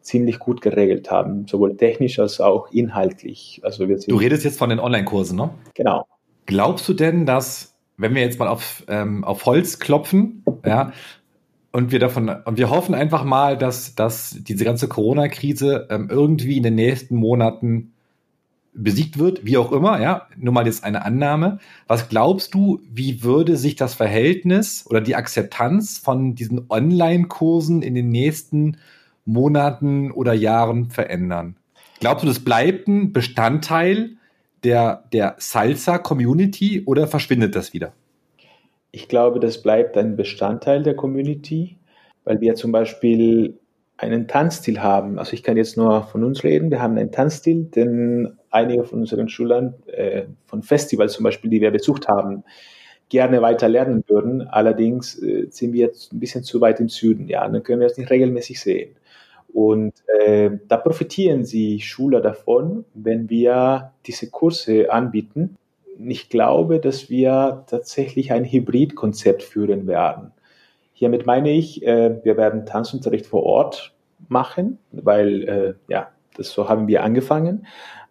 [0.00, 3.60] ziemlich gut geregelt haben, sowohl technisch als auch inhaltlich.
[3.62, 5.50] Also wir du redest jetzt von den Online-Kursen, ne?
[5.74, 6.06] Genau.
[6.46, 10.92] Glaubst du denn, dass, wenn wir jetzt mal auf, ähm, auf Holz klopfen, ja,
[11.72, 16.56] und wir davon, und wir hoffen einfach mal, dass, dass diese ganze Corona-Krise ähm, irgendwie
[16.56, 17.92] in den nächsten Monaten
[18.72, 21.58] besiegt wird, wie auch immer, ja, nur mal jetzt eine Annahme.
[21.86, 27.94] Was glaubst du, wie würde sich das Verhältnis oder die Akzeptanz von diesen Online-Kursen in
[27.94, 28.78] den nächsten
[29.24, 31.56] Monaten oder Jahren verändern?
[32.00, 34.12] Glaubst du, das bleibt ein Bestandteil
[34.62, 37.92] der, der Salsa-Community oder verschwindet das wieder?
[38.90, 41.76] Ich glaube, das bleibt ein Bestandteil der Community,
[42.24, 43.58] weil wir zum Beispiel
[43.98, 45.18] einen Tanzstil haben.
[45.18, 46.70] Also ich kann jetzt nur von uns reden.
[46.70, 51.60] Wir haben einen Tanzstil, den einige von unseren Schülern äh, von Festivals zum Beispiel, die
[51.60, 52.44] wir besucht haben,
[53.08, 54.42] gerne weiter lernen würden.
[54.42, 57.28] Allerdings äh, sind wir jetzt ein bisschen zu weit im Süden.
[57.28, 58.94] Ja, dann können wir es nicht regelmäßig sehen.
[59.52, 65.56] Und äh, da profitieren die Schüler davon, wenn wir diese Kurse anbieten.
[66.00, 70.32] Ich glaube, dass wir tatsächlich ein Hybridkonzept führen werden.
[70.92, 73.94] Hiermit meine ich, äh, wir werden Tanzunterricht vor Ort
[74.28, 77.66] machen, weil äh, ja, das so haben wir angefangen.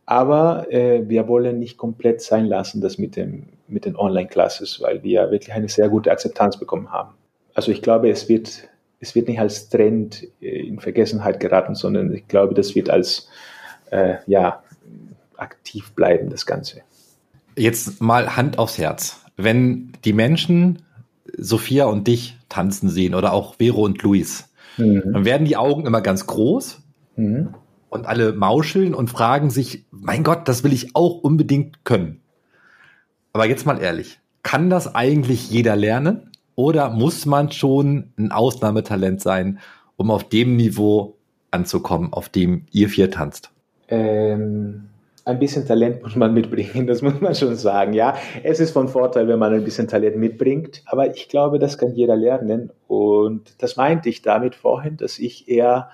[0.05, 5.03] Aber äh, wir wollen nicht komplett sein lassen, das mit, dem, mit den Online-Classes, weil
[5.03, 7.13] wir wirklich eine sehr gute Akzeptanz bekommen haben.
[7.53, 8.69] Also ich glaube, es wird,
[9.01, 13.27] es wird nicht als Trend äh, in Vergessenheit geraten, sondern ich glaube, das wird als
[13.91, 14.63] äh, ja,
[15.35, 16.83] aktiv bleiben, das Ganze.
[17.58, 19.26] Jetzt mal Hand aufs Herz.
[19.36, 20.84] Wenn die Menschen
[21.38, 25.01] Sophia und dich tanzen sehen oder auch Vero und Luis, mhm.
[25.12, 26.82] dann werden die Augen immer ganz groß
[27.16, 27.53] mhm.
[27.89, 32.22] und alle mauscheln und fragen sich, mein Gott, das will ich auch unbedingt können.
[33.34, 39.20] Aber jetzt mal ehrlich, kann das eigentlich jeder lernen oder muss man schon ein Ausnahmetalent
[39.20, 39.60] sein,
[39.95, 41.18] um auf dem Niveau
[41.51, 43.51] anzukommen, auf dem ihr vier tanzt?
[43.89, 44.89] Ähm
[45.28, 47.93] ein bisschen Talent muss man mitbringen, das muss man schon sagen.
[47.93, 51.78] Ja, es ist von Vorteil, wenn man ein bisschen Talent mitbringt, aber ich glaube, das
[51.78, 52.71] kann jeder lernen.
[52.88, 55.89] Und das meinte ich damit vorhin, dass ich eher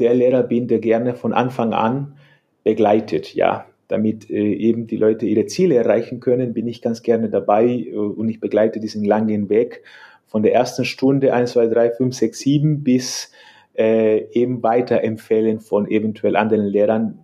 [0.00, 2.16] der Lehrer bin, der gerne von Anfang an
[2.64, 3.34] begleitet.
[3.34, 7.66] Ja, damit äh, eben die Leute ihre Ziele erreichen können, bin ich ganz gerne dabei
[7.66, 9.82] äh, und ich begleite diesen langen Weg
[10.26, 13.30] von der ersten Stunde 1, 2, 3, 5, 6, 7 bis
[13.74, 17.21] äh, eben weiterempfehlen von eventuell anderen Lehrern,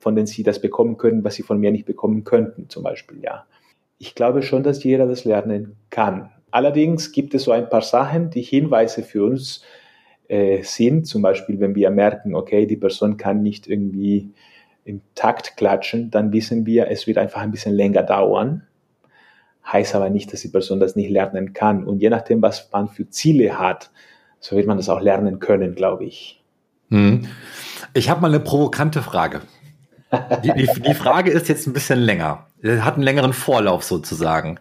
[0.00, 3.22] von denen sie das bekommen können, was sie von mir nicht bekommen könnten, zum Beispiel,
[3.22, 3.46] ja.
[3.98, 6.30] Ich glaube schon, dass jeder das lernen kann.
[6.50, 9.62] Allerdings gibt es so ein paar Sachen, die Hinweise für uns
[10.28, 14.32] äh, sind, zum Beispiel, wenn wir merken, okay, die Person kann nicht irgendwie
[14.84, 18.66] im Takt klatschen, dann wissen wir, es wird einfach ein bisschen länger dauern.
[19.70, 21.84] Heißt aber nicht, dass die Person das nicht lernen kann.
[21.84, 23.90] Und je nachdem, was man für Ziele hat,
[24.40, 26.42] so wird man das auch lernen können, glaube ich.
[26.88, 27.26] Hm.
[27.92, 29.42] Ich habe mal eine provokante Frage.
[30.42, 32.46] Die, die, die, Frage ist jetzt ein bisschen länger.
[32.64, 34.58] Hat einen längeren Vorlauf sozusagen.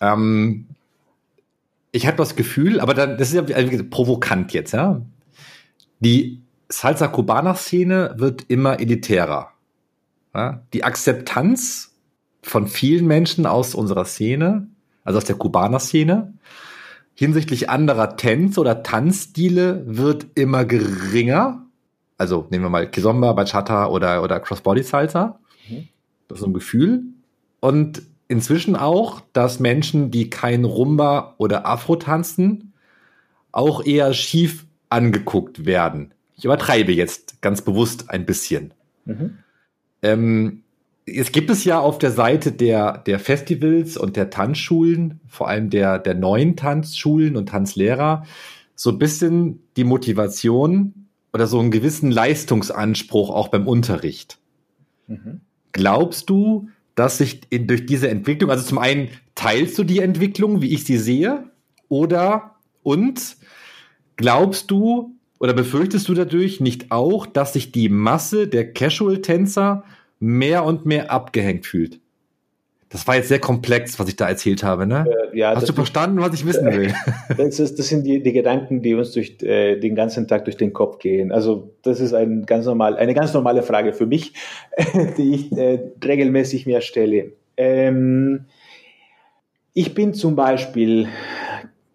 [0.00, 0.66] Ähm,
[1.92, 5.02] ich habe das Gefühl, aber dann, das ist ja also provokant jetzt, ja.
[6.00, 9.52] Die Salsa Cubana Szene wird immer elitärer.
[10.34, 10.62] Ja?
[10.72, 11.94] Die Akzeptanz
[12.42, 14.68] von vielen Menschen aus unserer Szene,
[15.04, 16.34] also aus der Kubaner Szene,
[17.14, 21.66] hinsichtlich anderer Tänze oder Tanzstile wird immer geringer
[22.18, 25.38] also nehmen wir mal Kizomba, Bachata oder, oder Crossbody Salsa.
[25.68, 25.88] Mhm.
[26.28, 27.02] Das ist so ein Gefühl.
[27.60, 32.72] Und inzwischen auch, dass Menschen, die kein Rumba oder Afro tanzen,
[33.52, 36.12] auch eher schief angeguckt werden.
[36.36, 38.74] Ich übertreibe jetzt ganz bewusst ein bisschen.
[39.04, 39.38] Mhm.
[40.02, 40.62] Ähm,
[41.06, 45.70] es gibt es ja auf der Seite der, der Festivals und der Tanzschulen, vor allem
[45.70, 48.24] der, der neuen Tanzschulen und Tanzlehrer,
[48.74, 51.03] so ein bisschen die Motivation,
[51.34, 54.38] oder so einen gewissen Leistungsanspruch auch beim Unterricht.
[55.08, 55.40] Mhm.
[55.72, 60.62] Glaubst du, dass sich in, durch diese Entwicklung, also zum einen teilst du die Entwicklung,
[60.62, 61.50] wie ich sie sehe,
[61.88, 62.54] oder
[62.84, 63.36] und
[64.16, 69.84] glaubst du oder befürchtest du dadurch nicht auch, dass sich die Masse der Casual-Tänzer
[70.20, 72.00] mehr und mehr abgehängt fühlt?
[72.94, 75.04] Das war jetzt sehr komplex, was ich da erzählt habe, ne?
[75.32, 76.94] Äh, ja, Hast du verstanden, was ich wissen will?
[77.36, 80.56] Das, ist, das sind die, die, Gedanken, die uns durch äh, den ganzen Tag durch
[80.56, 81.32] den Kopf gehen.
[81.32, 84.34] Also das ist ein ganz normal, eine ganz normale Frage für mich,
[85.18, 87.32] die ich äh, regelmäßig mir stelle.
[87.56, 88.44] Ähm,
[89.72, 91.08] ich bin zum Beispiel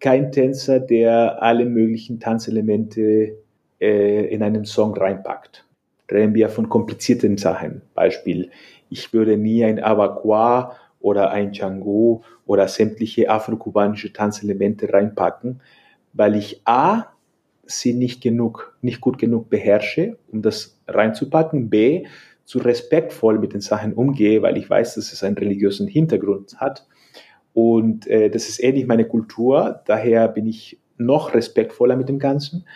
[0.00, 3.38] kein Tänzer, der alle möglichen Tanzelemente
[3.80, 5.64] äh, in einen Song reinpackt.
[6.10, 7.80] Reden wir von komplizierten Sachen.
[7.94, 8.50] Beispiel,
[8.90, 15.60] ich würde nie ein Abaqua oder ein Django oder sämtliche afrokubanische Tanzelemente reinpacken,
[16.12, 17.06] weil ich A,
[17.64, 22.04] sie nicht genug, nicht gut genug beherrsche, um das reinzupacken, B,
[22.44, 26.86] zu respektvoll mit den Sachen umgehe, weil ich weiß, dass es einen religiösen Hintergrund hat.
[27.52, 32.66] Und äh, das ist ähnlich meine Kultur, daher bin ich noch respektvoller mit dem Ganzen.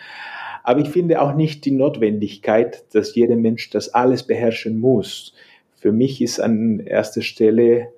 [0.63, 5.33] Aber ich finde auch nicht die Notwendigkeit, dass jeder Mensch das alles beherrschen muss.
[5.75, 7.89] Für mich ist an erster Stelle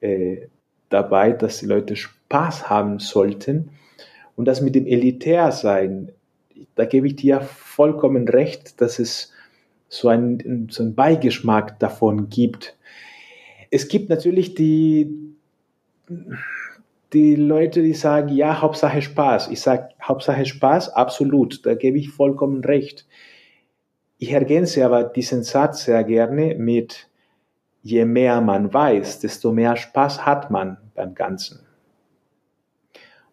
[0.00, 0.48] äh,
[0.88, 3.70] dabei, dass die Leute Spaß haben sollten.
[4.36, 6.12] Und das mit dem Elitärsein,
[6.74, 9.32] da gebe ich dir vollkommen recht, dass es
[9.88, 12.76] so einen, so einen Beigeschmack davon gibt.
[13.70, 15.34] Es gibt natürlich die,
[17.12, 19.48] die Leute, die sagen, ja, Hauptsache Spaß.
[19.48, 23.06] Ich sage, Hauptsache Spaß, absolut, da gebe ich vollkommen recht.
[24.18, 27.09] Ich ergänze aber diesen Satz sehr gerne mit,
[27.82, 31.60] je mehr man weiß, desto mehr Spaß hat man beim Ganzen.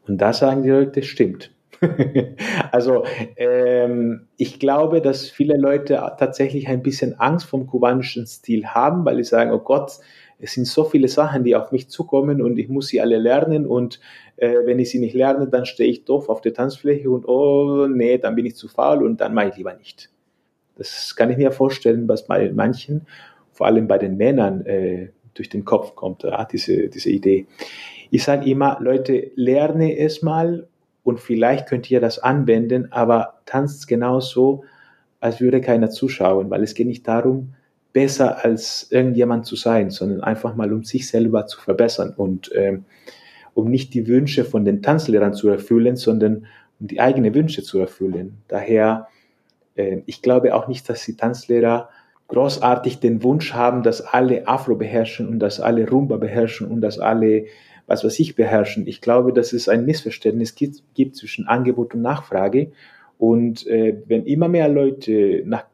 [0.07, 1.51] Und da sagen die Leute, stimmt.
[2.71, 3.03] also
[3.35, 9.17] ähm, ich glaube, dass viele Leute tatsächlich ein bisschen Angst vom kubanischen Stil haben, weil
[9.17, 9.99] sie sagen, oh Gott,
[10.39, 13.65] es sind so viele Sachen, die auf mich zukommen und ich muss sie alle lernen
[13.65, 13.99] und
[14.37, 17.87] äh, wenn ich sie nicht lerne, dann stehe ich doof auf der Tanzfläche und oh
[17.87, 20.09] nee, dann bin ich zu faul und dann mache ich lieber nicht.
[20.75, 23.07] Das kann ich mir vorstellen, was bei manchen
[23.57, 27.47] vor allem bei den Männern äh, durch den Kopf kommt, ja, diese, diese Idee.
[28.11, 30.67] Ich sage immer, Leute, lerne es mal
[31.03, 34.63] und vielleicht könnt ihr das anwenden, aber tanzt genauso,
[35.19, 37.55] als würde keiner zuschauen, weil es geht nicht darum,
[37.93, 42.85] besser als irgendjemand zu sein, sondern einfach mal um sich selber zu verbessern und ähm,
[43.55, 46.45] um nicht die Wünsche von den Tanzlehrern zu erfüllen, sondern
[46.79, 48.37] um die eigenen Wünsche zu erfüllen.
[48.47, 49.07] Daher,
[49.75, 51.89] äh, ich glaube auch nicht, dass die Tanzlehrer
[52.27, 56.99] großartig den Wunsch haben, dass alle Afro beherrschen und dass alle Rumba beherrschen und dass
[56.99, 57.45] alle
[57.87, 58.85] was weiß ich beherrschen.
[58.85, 62.71] Ich glaube, dass es ein Missverständnis gibt, gibt zwischen Angebot und Nachfrage.
[63.17, 65.65] Und äh, wenn immer mehr Leute nach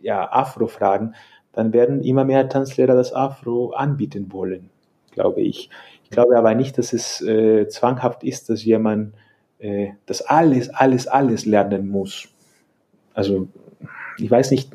[0.00, 1.14] ja, Afro fragen,
[1.52, 4.70] dann werden immer mehr Tanzlehrer das Afro anbieten wollen,
[5.10, 5.70] glaube ich.
[6.04, 9.14] Ich glaube aber nicht, dass es äh, zwanghaft ist, dass jemand
[9.58, 12.28] äh, das alles, alles, alles lernen muss.
[13.12, 13.48] Also
[14.18, 14.70] ich weiß nicht,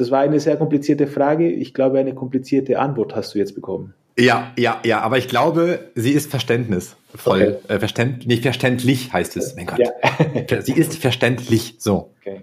[0.00, 1.50] das war eine sehr komplizierte Frage.
[1.50, 3.94] Ich glaube, eine komplizierte Antwort hast du jetzt bekommen.
[4.18, 7.58] Ja, ja, ja, aber ich glaube, sie ist verständnisvoll.
[7.64, 7.74] Okay.
[7.74, 9.56] Äh, verständ, nicht verständlich heißt es.
[9.56, 9.78] Mein Gott.
[9.78, 10.60] Ja.
[10.62, 12.10] sie ist verständlich so.
[12.20, 12.42] Okay.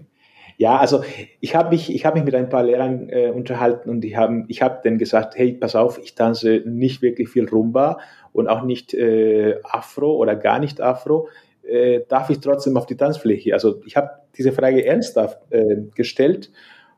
[0.58, 1.04] Ja, also
[1.40, 4.46] ich habe mich, ich habe mich mit ein paar Lehrern äh, unterhalten und die haben,
[4.48, 8.00] ich habe denen gesagt, hey, pass auf, ich tanze nicht wirklich viel Rumba
[8.34, 11.30] und auch nicht äh, Afro oder gar nicht Afro.
[11.62, 13.54] Äh, darf ich trotzdem auf die Tanzfläche?
[13.54, 16.52] Also ich habe diese Frage ernsthaft äh, gestellt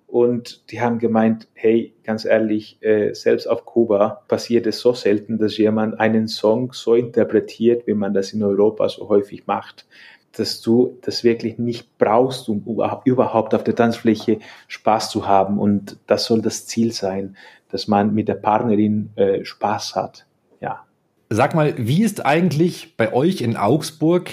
[0.10, 5.38] und die haben gemeint, hey, ganz ehrlich, äh, selbst auf Kuba passiert es so selten,
[5.38, 9.86] dass jemand einen Song so interpretiert, wie man das in Europa so häufig macht,
[10.32, 12.64] dass du das wirklich nicht brauchst, um
[13.06, 15.60] überhaupt auf der Tanzfläche Spaß zu haben.
[15.60, 17.38] Und das soll das Ziel sein,
[17.70, 20.26] dass man mit der Partnerin äh, Spaß hat.
[20.60, 20.86] Ja.
[21.30, 24.32] Sag mal, wie ist eigentlich bei euch in Augsburg,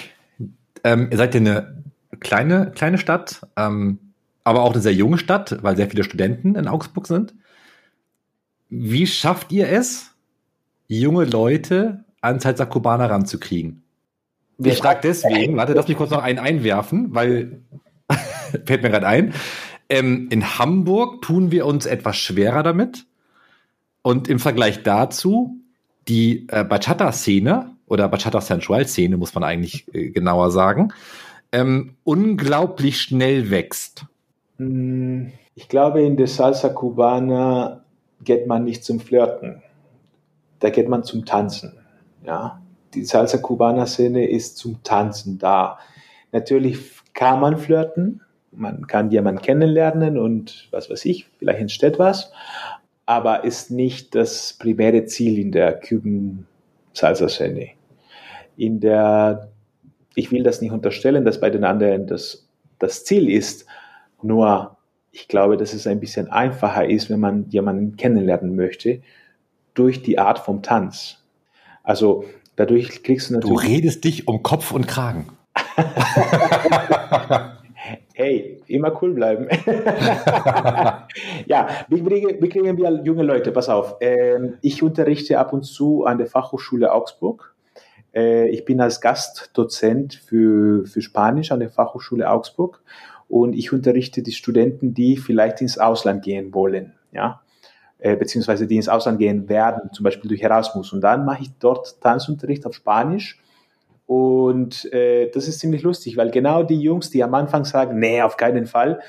[0.83, 1.83] ähm, ihr seid ja eine
[2.19, 3.99] kleine, kleine Stadt, ähm,
[4.47, 7.35] aber auch eine sehr junge Stadt, weil sehr viele Studenten in Augsburg sind.
[8.69, 10.15] Wie schafft ihr es,
[10.87, 13.83] junge Leute an Salsa Cubana ranzukriegen?
[14.57, 17.61] Ich frage deswegen, warte, lass mich kurz noch einen einwerfen, weil
[18.65, 19.33] fällt mir gerade ein.
[19.89, 23.05] Ähm, in Hamburg tun wir uns etwas schwerer damit.
[24.01, 25.59] Und im Vergleich dazu,
[26.07, 30.93] die äh, Bachata-Szene oder Bachata-Sensual-Szene, muss man eigentlich äh, genauer sagen,
[31.51, 34.05] ähm, unglaublich schnell wächst.
[34.57, 37.83] Hm, ich glaube, in der Salsa Cubana
[38.23, 39.61] geht man nicht zum Flirten.
[40.59, 41.73] Da geht man zum Tanzen.
[42.25, 42.61] Ja?
[42.93, 45.77] Die Salsa Cubana Szene ist zum Tanzen da.
[46.31, 46.79] Natürlich
[47.13, 52.31] kann man flirten, man kann jemanden kennenlernen und was weiß ich, vielleicht entsteht was,
[53.05, 56.45] aber ist nicht das primäre Ziel in der Cuban
[56.93, 57.69] Salsa Szene.
[58.55, 59.49] In der,
[60.15, 62.47] ich will das nicht unterstellen, dass bei den anderen das,
[62.79, 63.65] das Ziel ist,
[64.21, 64.77] nur
[65.11, 69.01] ich glaube, dass es ein bisschen einfacher ist, wenn man jemanden kennenlernen möchte,
[69.73, 71.23] durch die Art vom Tanz.
[71.83, 73.57] Also dadurch kriegst du natürlich.
[73.57, 75.27] Du redest dich um Kopf und Kragen.
[78.13, 79.47] hey, immer cool bleiben.
[81.45, 83.51] ja, wie kriegen, wie kriegen wir junge Leute?
[83.51, 83.95] Pass auf.
[84.01, 87.55] Ähm, ich unterrichte ab und zu an der Fachhochschule Augsburg.
[88.13, 92.81] Äh, ich bin als Gastdozent für, für Spanisch an der Fachhochschule Augsburg
[93.27, 96.93] und ich unterrichte die Studenten, die vielleicht ins Ausland gehen wollen.
[97.11, 97.41] Ja,
[97.99, 100.93] äh, beziehungsweise die ins Ausland gehen werden, zum Beispiel durch Erasmus.
[100.93, 103.39] Und dann mache ich dort Tanzunterricht auf Spanisch.
[104.05, 108.21] Und äh, das ist ziemlich lustig, weil genau die Jungs, die am Anfang sagen, nee,
[108.21, 108.99] auf keinen Fall,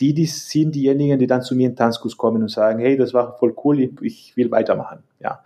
[0.00, 3.14] die, die sind diejenigen, die dann zu mir in Tanzkurs kommen und sagen, hey, das
[3.14, 5.04] war voll cool, ich, will weitermachen.
[5.20, 5.42] Ja.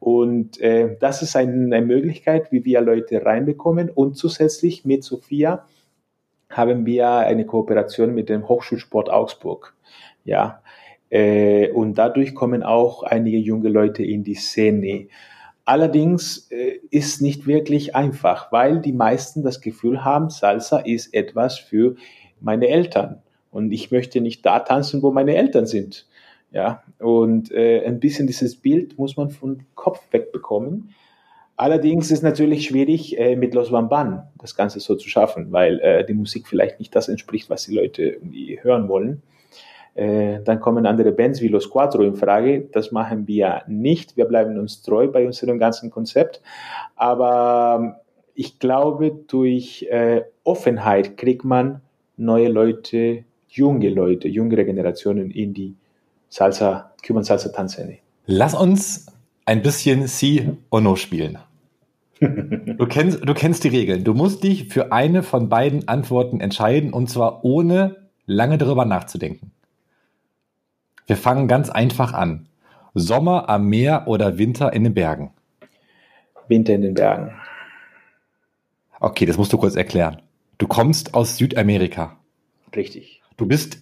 [0.00, 3.88] Und äh, das ist ein, eine Möglichkeit, wie wir Leute reinbekommen.
[3.88, 5.64] Und zusätzlich mit Sophia
[6.50, 9.74] haben wir eine Kooperation mit dem Hochschulsport Augsburg.
[10.24, 10.62] Ja,
[11.08, 15.08] äh, und dadurch kommen auch einige junge Leute in die Szene.
[15.64, 21.58] Allerdings äh, ist nicht wirklich einfach, weil die meisten das Gefühl haben, Salsa ist etwas
[21.58, 21.96] für
[22.40, 23.22] meine Eltern.
[23.50, 26.06] Und ich möchte nicht da tanzen, wo meine Eltern sind.
[26.52, 30.94] Ja, und äh, ein bisschen dieses Bild muss man vom Kopf wegbekommen.
[31.60, 36.06] Allerdings ist natürlich schwierig, äh, mit Los Bamban das Ganze so zu schaffen, weil äh,
[36.06, 39.20] die Musik vielleicht nicht das entspricht, was die Leute irgendwie hören wollen.
[39.94, 42.62] Äh, dann kommen andere Bands wie Los Cuatro in Frage.
[42.72, 44.16] Das machen wir nicht.
[44.16, 46.40] Wir bleiben uns treu bei unserem ganzen Konzept.
[46.96, 47.94] Aber ähm,
[48.34, 51.82] ich glaube, durch äh, Offenheit kriegt man
[52.16, 55.74] neue Leute, junge Leute, jüngere Generationen in die
[56.30, 57.98] Salsa, Cuban Salsa Tanzszene.
[58.24, 59.08] Lass uns
[59.44, 61.36] ein bisschen Si o No spielen.
[62.20, 64.04] Du kennst, du kennst die Regeln.
[64.04, 69.52] Du musst dich für eine von beiden Antworten entscheiden und zwar ohne lange darüber nachzudenken.
[71.06, 72.46] Wir fangen ganz einfach an.
[72.94, 75.32] Sommer am Meer oder Winter in den Bergen?
[76.48, 77.32] Winter in den Bergen.
[79.00, 80.20] Okay, das musst du kurz erklären.
[80.58, 82.18] Du kommst aus Südamerika.
[82.76, 83.22] Richtig.
[83.38, 83.78] Du bist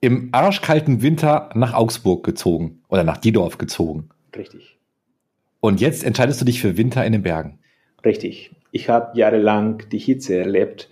[0.00, 4.10] im arschkalten Winter nach Augsburg gezogen oder nach Diedorf gezogen.
[4.36, 4.77] Richtig.
[5.60, 7.58] Und jetzt entscheidest du dich für Winter in den Bergen.
[8.04, 8.50] Richtig.
[8.70, 10.88] Ich habe jahrelang die Hitze erlebt.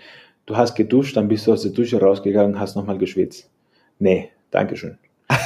[0.47, 3.51] Du hast geduscht, dann bist du aus der Dusche rausgegangen, hast nochmal geschwitzt.
[3.99, 4.99] Nee, Dankeschön.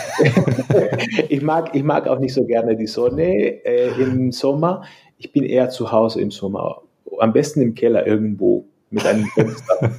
[1.28, 4.84] ich, mag, ich mag auch nicht so gerne die Sonne äh, im Sommer.
[5.16, 6.82] Ich bin eher zu Hause im Sommer.
[7.18, 9.94] Am besten im Keller irgendwo mit einem Fenster.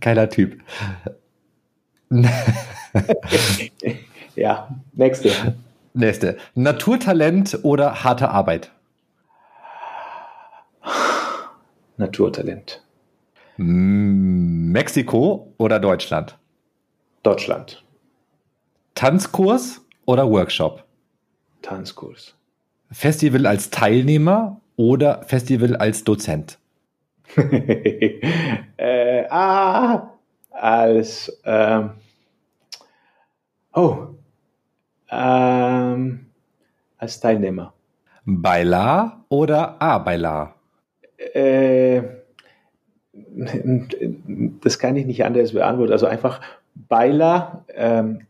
[0.00, 0.60] Geiler Typ.
[4.36, 5.56] ja, nächste.
[5.94, 6.36] Nächste.
[6.56, 8.72] Naturtalent oder harte Arbeit?
[11.96, 12.82] Naturtalent.
[13.56, 16.36] Mexiko oder Deutschland?
[17.22, 17.84] Deutschland.
[18.96, 20.82] Tanzkurs oder Workshop?
[21.62, 22.34] Tanzkurs.
[22.90, 26.58] Festival als Teilnehmer oder Festival als Dozent?
[27.36, 30.10] äh, ah,
[30.50, 31.90] als ähm,
[33.72, 34.08] oh,
[35.14, 36.26] ähm,
[36.98, 37.72] als Teilnehmer.
[38.24, 40.56] Bailar oder A Bailar?
[41.16, 42.02] Äh,
[44.62, 45.92] das kann ich nicht anders beantworten.
[45.92, 46.40] Also einfach
[46.74, 48.22] Beiler ähm,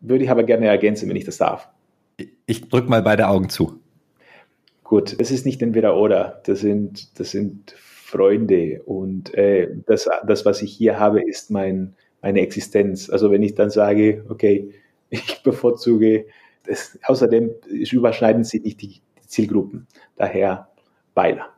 [0.00, 1.68] würde ich aber gerne ergänzen, wenn ich das darf.
[2.46, 3.78] Ich drücke mal beide Augen zu.
[4.84, 6.42] Gut, das ist nicht entweder oder.
[6.44, 11.94] Das sind, das sind Freunde und äh, das, das, was ich hier habe, ist mein,
[12.20, 13.08] meine Existenz.
[13.08, 14.74] Also wenn ich dann sage, okay,
[15.12, 16.26] ich bevorzuge,
[16.64, 19.86] das, außerdem überschneiden sich nicht die, Zielgruppen.
[20.16, 20.68] Daher
[21.14, 21.48] Beiler.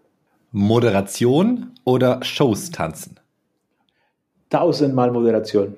[0.52, 3.18] Moderation oder Shows tanzen?
[4.48, 5.76] Tausendmal Moderation.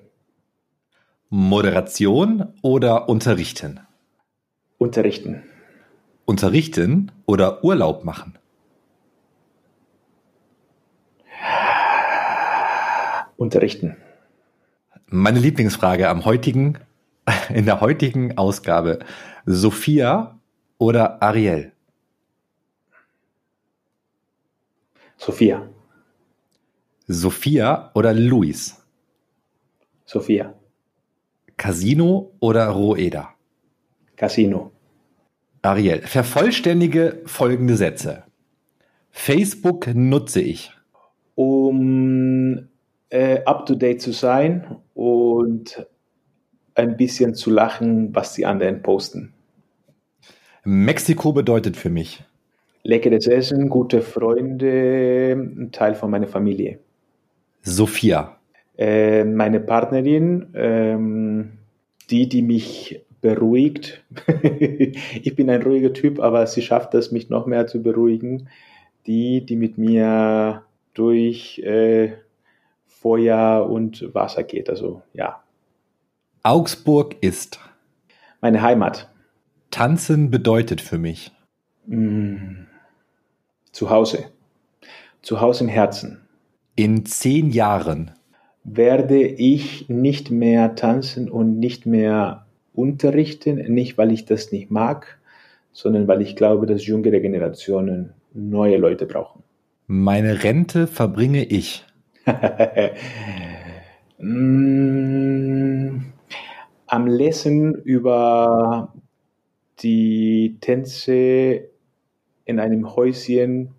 [1.31, 3.81] Moderation oder unterrichten?
[4.77, 5.43] Unterrichten.
[6.27, 8.39] Unterrichten oder Urlaub machen?
[13.39, 13.97] Unterrichten.
[15.07, 16.79] Meine Lieblingsfrage am heutigen,
[17.51, 19.01] in der heutigen Ausgabe.
[19.45, 20.39] Sophia
[20.79, 21.72] oder Ariel?
[25.16, 25.68] Sophia.
[27.07, 28.85] Sophia oder Luis?
[30.05, 30.55] Sophia.
[31.57, 33.31] Casino oder Roeda?
[34.16, 34.72] Casino.
[35.62, 38.24] Ariel, vervollständige folgende Sätze.
[39.11, 40.70] Facebook nutze ich.
[41.35, 42.68] Um
[43.09, 45.87] äh, up-to-date zu sein und
[46.77, 49.33] ein bisschen zu lachen, was die anderen posten.
[50.64, 52.22] Mexiko bedeutet für mich.
[52.83, 56.79] Leckeres Essen, gute Freunde, ein Teil von meiner Familie.
[57.62, 58.37] Sophia.
[58.79, 61.53] Äh, meine Partnerin, ähm,
[62.11, 64.05] die, die mich beruhigt.
[65.22, 68.49] ich bin ein ruhiger Typ, aber sie schafft es, mich noch mehr zu beruhigen.
[69.07, 70.62] Die, die mit mir
[70.95, 72.12] durch äh,
[72.87, 74.68] Feuer und Wasser geht.
[74.68, 75.43] Also ja.
[76.47, 77.59] Augsburg ist
[78.40, 79.11] meine Heimat.
[79.72, 81.32] Tanzen bedeutet für mich
[81.86, 82.66] mm,
[83.72, 84.26] zu Hause.
[85.22, 86.20] Zu Hause im Herzen.
[86.76, 88.12] In zehn Jahren
[88.62, 95.18] werde ich nicht mehr tanzen und nicht mehr unterrichten, nicht weil ich das nicht mag,
[95.72, 99.42] sondern weil ich glaube, dass jüngere Generationen neue Leute brauchen.
[99.88, 101.84] Meine Rente verbringe ich.
[104.18, 106.01] Mm,
[106.97, 108.94] am Lesen über
[109.80, 111.68] die Tänze
[112.47, 113.74] in einem Häuschen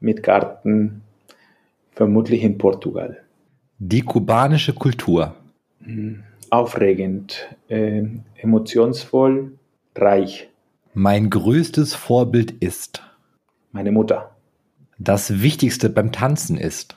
[0.00, 1.00] mit Garten,
[1.92, 3.22] vermutlich in Portugal.
[3.78, 5.34] Die kubanische Kultur.
[5.80, 6.16] Mm,
[6.50, 8.02] aufregend, äh,
[8.36, 9.52] emotionsvoll,
[9.96, 10.50] reich.
[10.92, 13.02] Mein größtes Vorbild ist.
[13.72, 14.36] Meine Mutter.
[14.98, 16.96] Das Wichtigste beim Tanzen ist.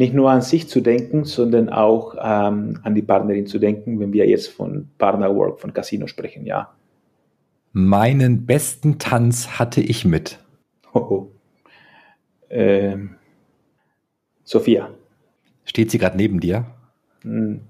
[0.00, 4.14] Nicht nur an sich zu denken, sondern auch ähm, an die Partnerin zu denken, wenn
[4.14, 6.70] wir jetzt von Partnerwork, von Casino sprechen, ja.
[7.72, 10.38] Meinen besten Tanz hatte ich mit.
[10.94, 11.32] Hoho.
[12.48, 13.16] Ähm,
[14.42, 14.88] Sophia.
[15.66, 16.64] Steht sie gerade neben dir?
[17.20, 17.60] Hm.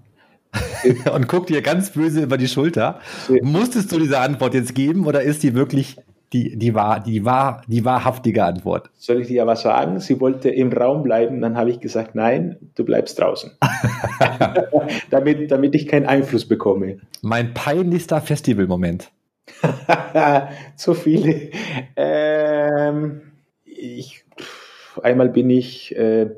[1.12, 3.01] Und guckt dir ganz böse über die Schulter.
[3.43, 5.97] Musstest du diese Antwort jetzt geben oder ist die wirklich
[6.33, 8.91] die, die, wahr, die, wahr, die wahrhaftige Antwort?
[8.97, 9.99] Soll ich dir ja was sagen?
[10.01, 13.53] Sie wollte im Raum bleiben, dann habe ich gesagt, nein, du bleibst draußen.
[15.11, 16.99] damit, damit ich keinen Einfluss bekomme.
[17.22, 19.11] Mein peinlichster Festivalmoment.
[20.76, 21.51] Zu viele.
[21.97, 23.22] Ähm,
[23.64, 24.24] ich,
[25.03, 25.97] einmal bin ich.
[25.97, 26.31] Äh,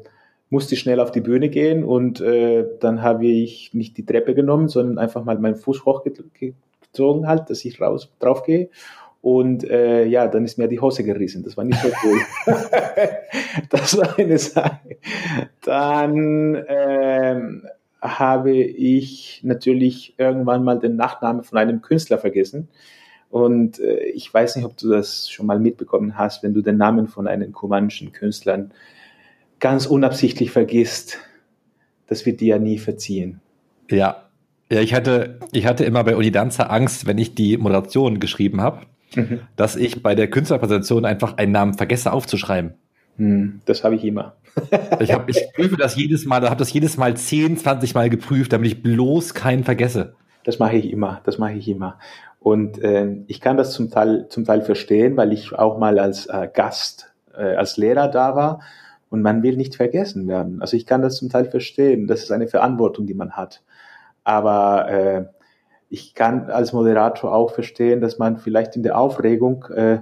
[0.52, 4.68] musste schnell auf die Bühne gehen und äh, dann habe ich nicht die Treppe genommen,
[4.68, 8.68] sondern einfach mal meinen Fuß hochgezogen halt, dass ich raus drauf gehe.
[9.22, 11.44] Und äh, ja, dann ist mir die Hose gerissen.
[11.44, 12.20] Das war nicht so cool.
[13.70, 14.80] das war eine Sache.
[15.62, 17.62] Dann ähm,
[18.00, 22.68] habe ich natürlich irgendwann mal den Nachnamen von einem Künstler vergessen.
[23.30, 26.76] Und äh, ich weiß nicht, ob du das schon mal mitbekommen hast, wenn du den
[26.76, 28.66] Namen von einem kubanischen Künstler
[29.60, 31.18] ganz unabsichtlich vergisst,
[32.08, 33.40] das wird dir ja nie verziehen.
[33.88, 34.24] Ja.
[34.70, 38.86] Ja, ich hatte, ich hatte immer bei Unidanza Angst, wenn ich die Moderation geschrieben habe,
[39.16, 39.40] mhm.
[39.56, 42.74] dass ich bei der Künstlerpräsentation einfach einen Namen vergesse aufzuschreiben.
[43.16, 44.34] Hm, das habe ich immer.
[45.00, 48.52] ich, hab, ich prüfe das jedes Mal, habe das jedes Mal 10, 20 Mal geprüft,
[48.52, 50.14] damit ich bloß keinen vergesse.
[50.44, 51.98] Das mache ich immer, das mache ich immer.
[52.40, 56.26] Und äh, ich kann das zum Teil, zum Teil verstehen, weil ich auch mal als
[56.26, 58.60] äh, Gast, äh, als Lehrer da war
[59.10, 60.60] und man will nicht vergessen werden.
[60.60, 62.08] Also ich kann das zum Teil verstehen.
[62.08, 63.62] Das ist eine Verantwortung, die man hat.
[64.24, 65.24] Aber äh,
[65.92, 69.98] ich kann als Moderator auch verstehen, dass man vielleicht in der Aufregung äh,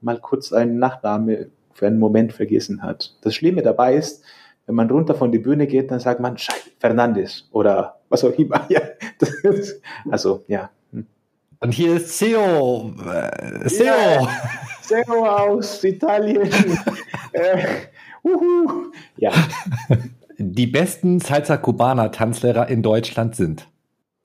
[0.00, 3.16] mal kurz einen Nachname für einen Moment vergessen hat.
[3.22, 4.22] Das Schlimme dabei ist,
[4.66, 8.30] wenn man runter von der Bühne geht, dann sagt man Scheiße, Fernandes oder was auch
[8.38, 8.64] immer.
[8.68, 8.82] Ja,
[9.42, 10.70] ist, also ja.
[10.92, 11.06] Hm.
[11.58, 12.94] Und hier ist Seo.
[13.04, 13.86] Äh, Seo.
[13.86, 14.28] Ja,
[14.80, 16.48] Seo aus Italien.
[17.32, 17.64] äh,
[18.22, 18.92] Uhu.
[19.16, 19.32] Ja.
[20.38, 23.66] Die besten Salsa Cubana Tanzlehrer in Deutschland sind.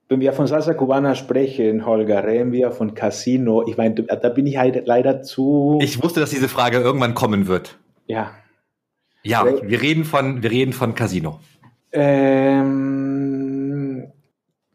[0.08, 3.68] Wenn wir von Salsa Cubana sprechen, Holger, reden wir von Casino.
[3.68, 5.80] Ich meine, da bin ich halt leider zu.
[5.82, 7.80] Ich wusste, dass diese Frage irgendwann kommen wird.
[8.06, 8.32] Ja.
[9.24, 11.40] Ja, wir reden von, wir reden von Casino.
[11.92, 12.86] Ähm,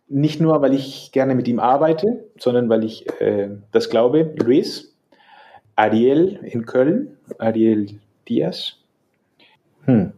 [0.08, 4.34] nicht nur, weil ich gerne mit ihm arbeite, sondern weil ich äh, das glaube.
[4.36, 4.96] Luis,
[5.76, 8.78] Ariel in Köln, Ariel Diaz,
[9.84, 10.12] hm.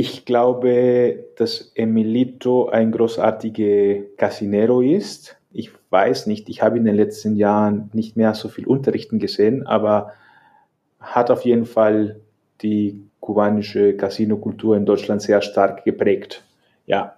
[0.00, 5.36] Ich glaube, dass Emilito ein großartiger Casinero ist.
[5.50, 9.66] Ich weiß nicht, ich habe in den letzten Jahren nicht mehr so viel Unterrichten gesehen,
[9.66, 10.12] aber
[11.00, 12.20] hat auf jeden Fall
[12.62, 16.44] die kubanische Casino-Kultur in Deutschland sehr stark geprägt.
[16.86, 17.16] Ja,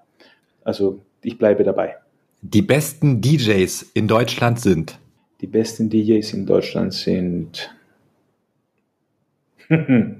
[0.64, 1.96] also ich bleibe dabei.
[2.40, 4.98] Die besten DJs in Deutschland sind?
[5.42, 7.76] Die besten DJs in Deutschland sind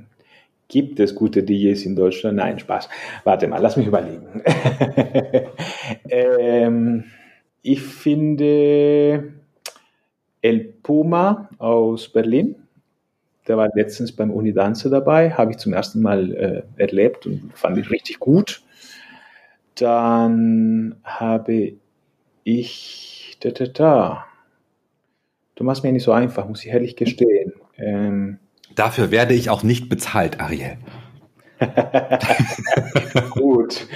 [0.71, 2.37] Gibt es gute DJs in Deutschland?
[2.37, 2.89] Nein, Spaß.
[3.25, 4.43] Warte mal, lass mich überlegen.
[6.09, 7.05] ähm,
[7.61, 9.35] ich finde
[10.41, 12.55] El Puma aus Berlin.
[13.49, 17.77] Der war letztens beim Unidanze dabei, habe ich zum ersten Mal äh, erlebt und fand
[17.77, 18.63] ich richtig gut.
[19.75, 21.73] Dann habe
[22.45, 24.25] ich da, da, da.
[25.57, 27.55] Du machst mir nicht so einfach, muss ich ehrlich gestehen.
[27.77, 28.39] Ähm,
[28.75, 30.79] Dafür werde ich auch nicht bezahlt, Ariel.
[33.31, 33.87] Gut.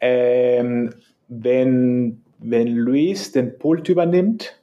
[0.00, 0.90] Ähm,
[1.28, 4.60] wenn wenn Luis den Pult übernimmt,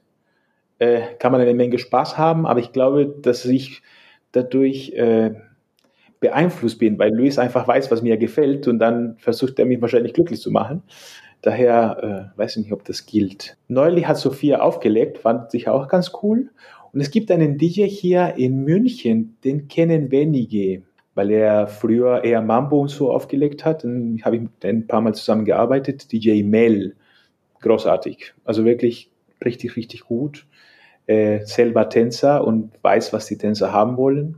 [0.78, 3.82] äh, kann man eine Menge Spaß haben, aber ich glaube, dass ich
[4.30, 5.34] dadurch äh,
[6.20, 10.14] beeinflusst bin, weil Luis einfach weiß, was mir gefällt und dann versucht er mich wahrscheinlich
[10.14, 10.82] glücklich zu machen.
[11.42, 13.56] Daher äh, weiß ich nicht, ob das gilt.
[13.66, 16.50] Neulich hat Sophia aufgelegt, fand ich auch ganz cool.
[16.92, 20.82] Und es gibt einen DJ hier in München, den kennen wenige,
[21.14, 23.84] weil er früher eher Mambo und so aufgelegt hat.
[23.84, 26.12] Dann habe ich mit ein paar Mal zusammengearbeitet.
[26.12, 26.94] DJ Mel,
[27.60, 28.34] großartig.
[28.44, 29.10] Also wirklich
[29.42, 30.46] richtig, richtig gut.
[31.06, 34.36] Äh, selber Tänzer und weiß, was die Tänzer haben wollen.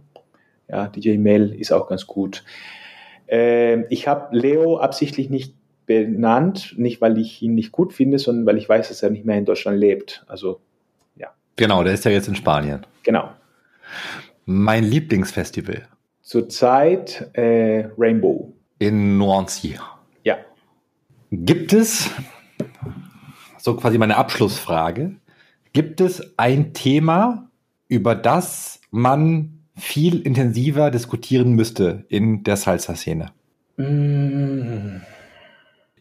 [0.69, 2.45] Ja, DJ Mel ist auch ganz gut.
[3.27, 5.55] Äh, ich habe Leo absichtlich nicht
[5.87, 9.25] benannt, nicht weil ich ihn nicht gut finde, sondern weil ich weiß, dass er nicht
[9.25, 10.25] mehr in Deutschland lebt.
[10.29, 10.61] Also.
[11.57, 12.87] Genau, der ist ja jetzt in Spanien.
[13.03, 13.31] Genau.
[14.47, 15.89] Mein Lieblingsfestival.
[16.23, 18.53] Zurzeit äh, Rainbow.
[18.79, 19.79] In Nancy.
[20.25, 20.39] Ja.
[21.31, 22.11] Gibt es,
[23.59, 25.17] so quasi meine Abschlussfrage,
[25.73, 27.51] gibt es ein Thema,
[27.89, 33.33] über das man viel intensiver diskutieren müsste in der Salsa-Szene?
[33.77, 35.01] Mm.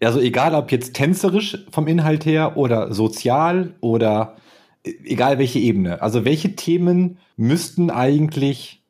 [0.04, 4.36] Also egal ob jetzt tänzerisch vom Inhalt her oder sozial oder
[4.84, 6.01] egal welche Ebene.
[6.01, 8.84] Also welche Themen müssten eigentlich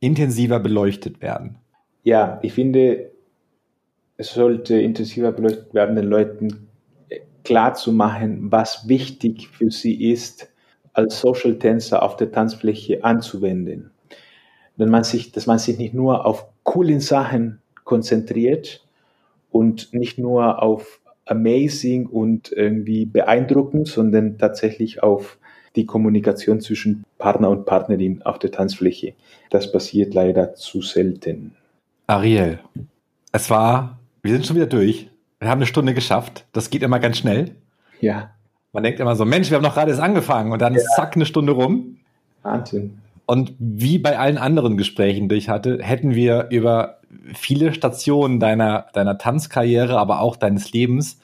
[0.00, 1.58] intensiver beleuchtet werden?
[2.02, 3.10] Ja, ich finde,
[4.16, 6.68] es sollte intensiver beleuchtet werden, den Leuten
[7.42, 10.50] klar zu machen, was wichtig für sie ist,
[10.92, 13.90] als Social Tänzer auf der Tanzfläche anzuwenden.
[14.76, 18.86] Wenn man sich, dass man sich nicht nur auf coolen Sachen konzentriert
[19.50, 25.38] und nicht nur auf amazing und irgendwie beeindruckend, sondern tatsächlich auf
[25.76, 29.14] die Kommunikation zwischen Partner und Partnerin auf der Tanzfläche.
[29.50, 31.56] Das passiert leider zu selten.
[32.06, 32.58] Ariel,
[33.32, 35.10] es war, wir sind schon wieder durch.
[35.40, 36.46] Wir haben eine Stunde geschafft.
[36.52, 37.56] Das geht immer ganz schnell.
[38.00, 38.30] Ja.
[38.72, 40.80] Man denkt immer so, Mensch, wir haben noch gerade erst angefangen und dann ja.
[40.96, 41.98] zack, eine Stunde rum.
[42.42, 42.98] Wahnsinn.
[43.26, 46.98] Und wie bei allen anderen Gesprächen, die ich hatte, hätten wir über
[47.34, 51.18] viele Stationen deiner, deiner Tanzkarriere, aber auch deines Lebens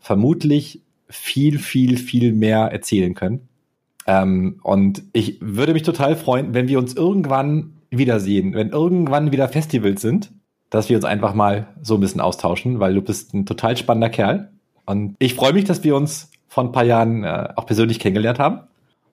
[0.00, 3.48] vermutlich viel, viel, viel mehr erzählen können.
[4.06, 9.48] Ähm, und ich würde mich total freuen, wenn wir uns irgendwann wiedersehen, wenn irgendwann wieder
[9.48, 10.32] Festivals sind,
[10.70, 14.08] dass wir uns einfach mal so ein bisschen austauschen, weil du bist ein total spannender
[14.08, 14.50] Kerl.
[14.86, 18.38] Und ich freue mich, dass wir uns vor ein paar Jahren äh, auch persönlich kennengelernt
[18.38, 18.60] haben.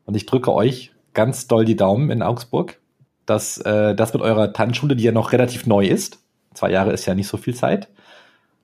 [0.06, 2.80] Und ich drücke euch ganz doll die Daumen in Augsburg,
[3.26, 6.20] dass äh, das mit eurer Tanzschule, die ja noch relativ neu ist,
[6.54, 7.90] zwei Jahre ist ja nicht so viel Zeit,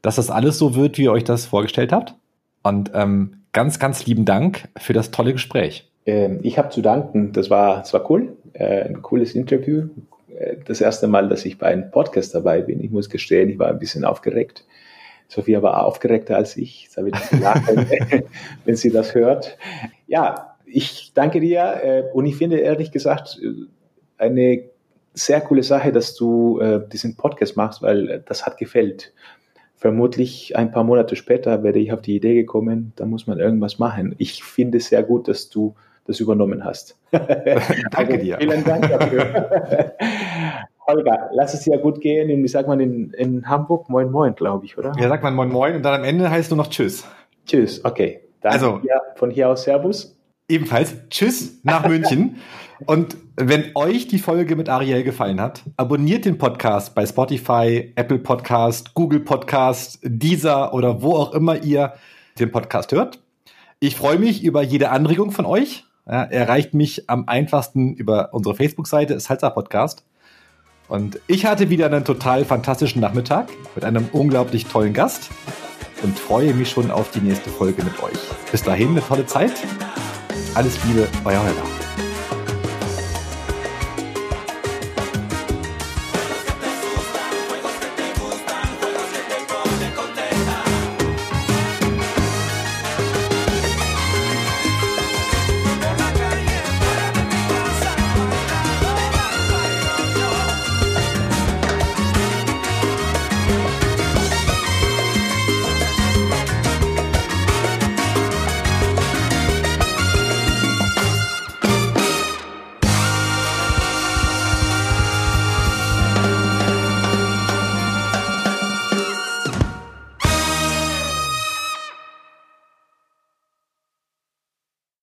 [0.01, 2.15] dass das alles so wird, wie ihr euch das vorgestellt habt.
[2.63, 5.91] Und ähm, ganz, ganz lieben Dank für das tolle Gespräch.
[6.05, 7.33] Ähm, ich habe zu danken.
[7.33, 8.37] Das war, das war cool.
[8.53, 9.89] Äh, ein cooles Interview.
[10.33, 12.81] Äh, das erste Mal, dass ich bei einem Podcast dabei bin.
[12.81, 14.63] Ich muss gestehen, ich war ein bisschen aufgeregt.
[15.27, 16.87] Sophia war aufgeregter als ich.
[16.95, 17.63] Habe ich gelacht,
[18.63, 19.57] wenn sie das hört.
[20.07, 23.39] Ja, ich danke dir äh, und ich finde ehrlich gesagt
[24.17, 24.65] eine
[25.13, 26.59] sehr coole Sache, dass du
[26.91, 29.13] diesen Podcast machst, weil das hat gefällt
[29.85, 33.77] vermutlich ein paar Monate später werde ich auf die Idee gekommen, da muss man irgendwas
[33.77, 34.15] machen.
[34.17, 35.75] Ich finde es sehr gut, dass du
[36.07, 36.97] das übernommen hast.
[37.91, 38.37] Danke dir.
[38.39, 39.91] Vielen Dank dafür.
[40.87, 42.29] Holger, lass es dir gut gehen.
[42.43, 43.89] wie sagt man in, in Hamburg?
[43.89, 44.93] Moin Moin, glaube ich, oder?
[44.97, 47.05] Ja, sagt man Moin Moin und dann am Ende heißt du noch Tschüss.
[47.45, 48.21] Tschüss, okay.
[48.41, 50.14] Dann also, hier, von hier aus Servus.
[50.47, 52.37] Ebenfalls Tschüss nach München.
[52.85, 58.19] Und wenn euch die Folge mit Ariel gefallen hat, abonniert den Podcast bei Spotify, Apple
[58.19, 61.93] Podcast, Google Podcast, Deezer oder wo auch immer ihr
[62.39, 63.19] den Podcast hört.
[63.79, 65.85] Ich freue mich über jede Anregung von euch.
[66.07, 70.05] Ja, erreicht mich am einfachsten über unsere Facebook-Seite, Salsa Podcast.
[70.87, 75.31] Und ich hatte wieder einen total fantastischen Nachmittag mit einem unglaublich tollen Gast
[76.03, 78.19] und freue mich schon auf die nächste Folge mit euch.
[78.51, 79.53] Bis dahin eine tolle Zeit.
[80.55, 82.04] Alles Liebe, euer Holger.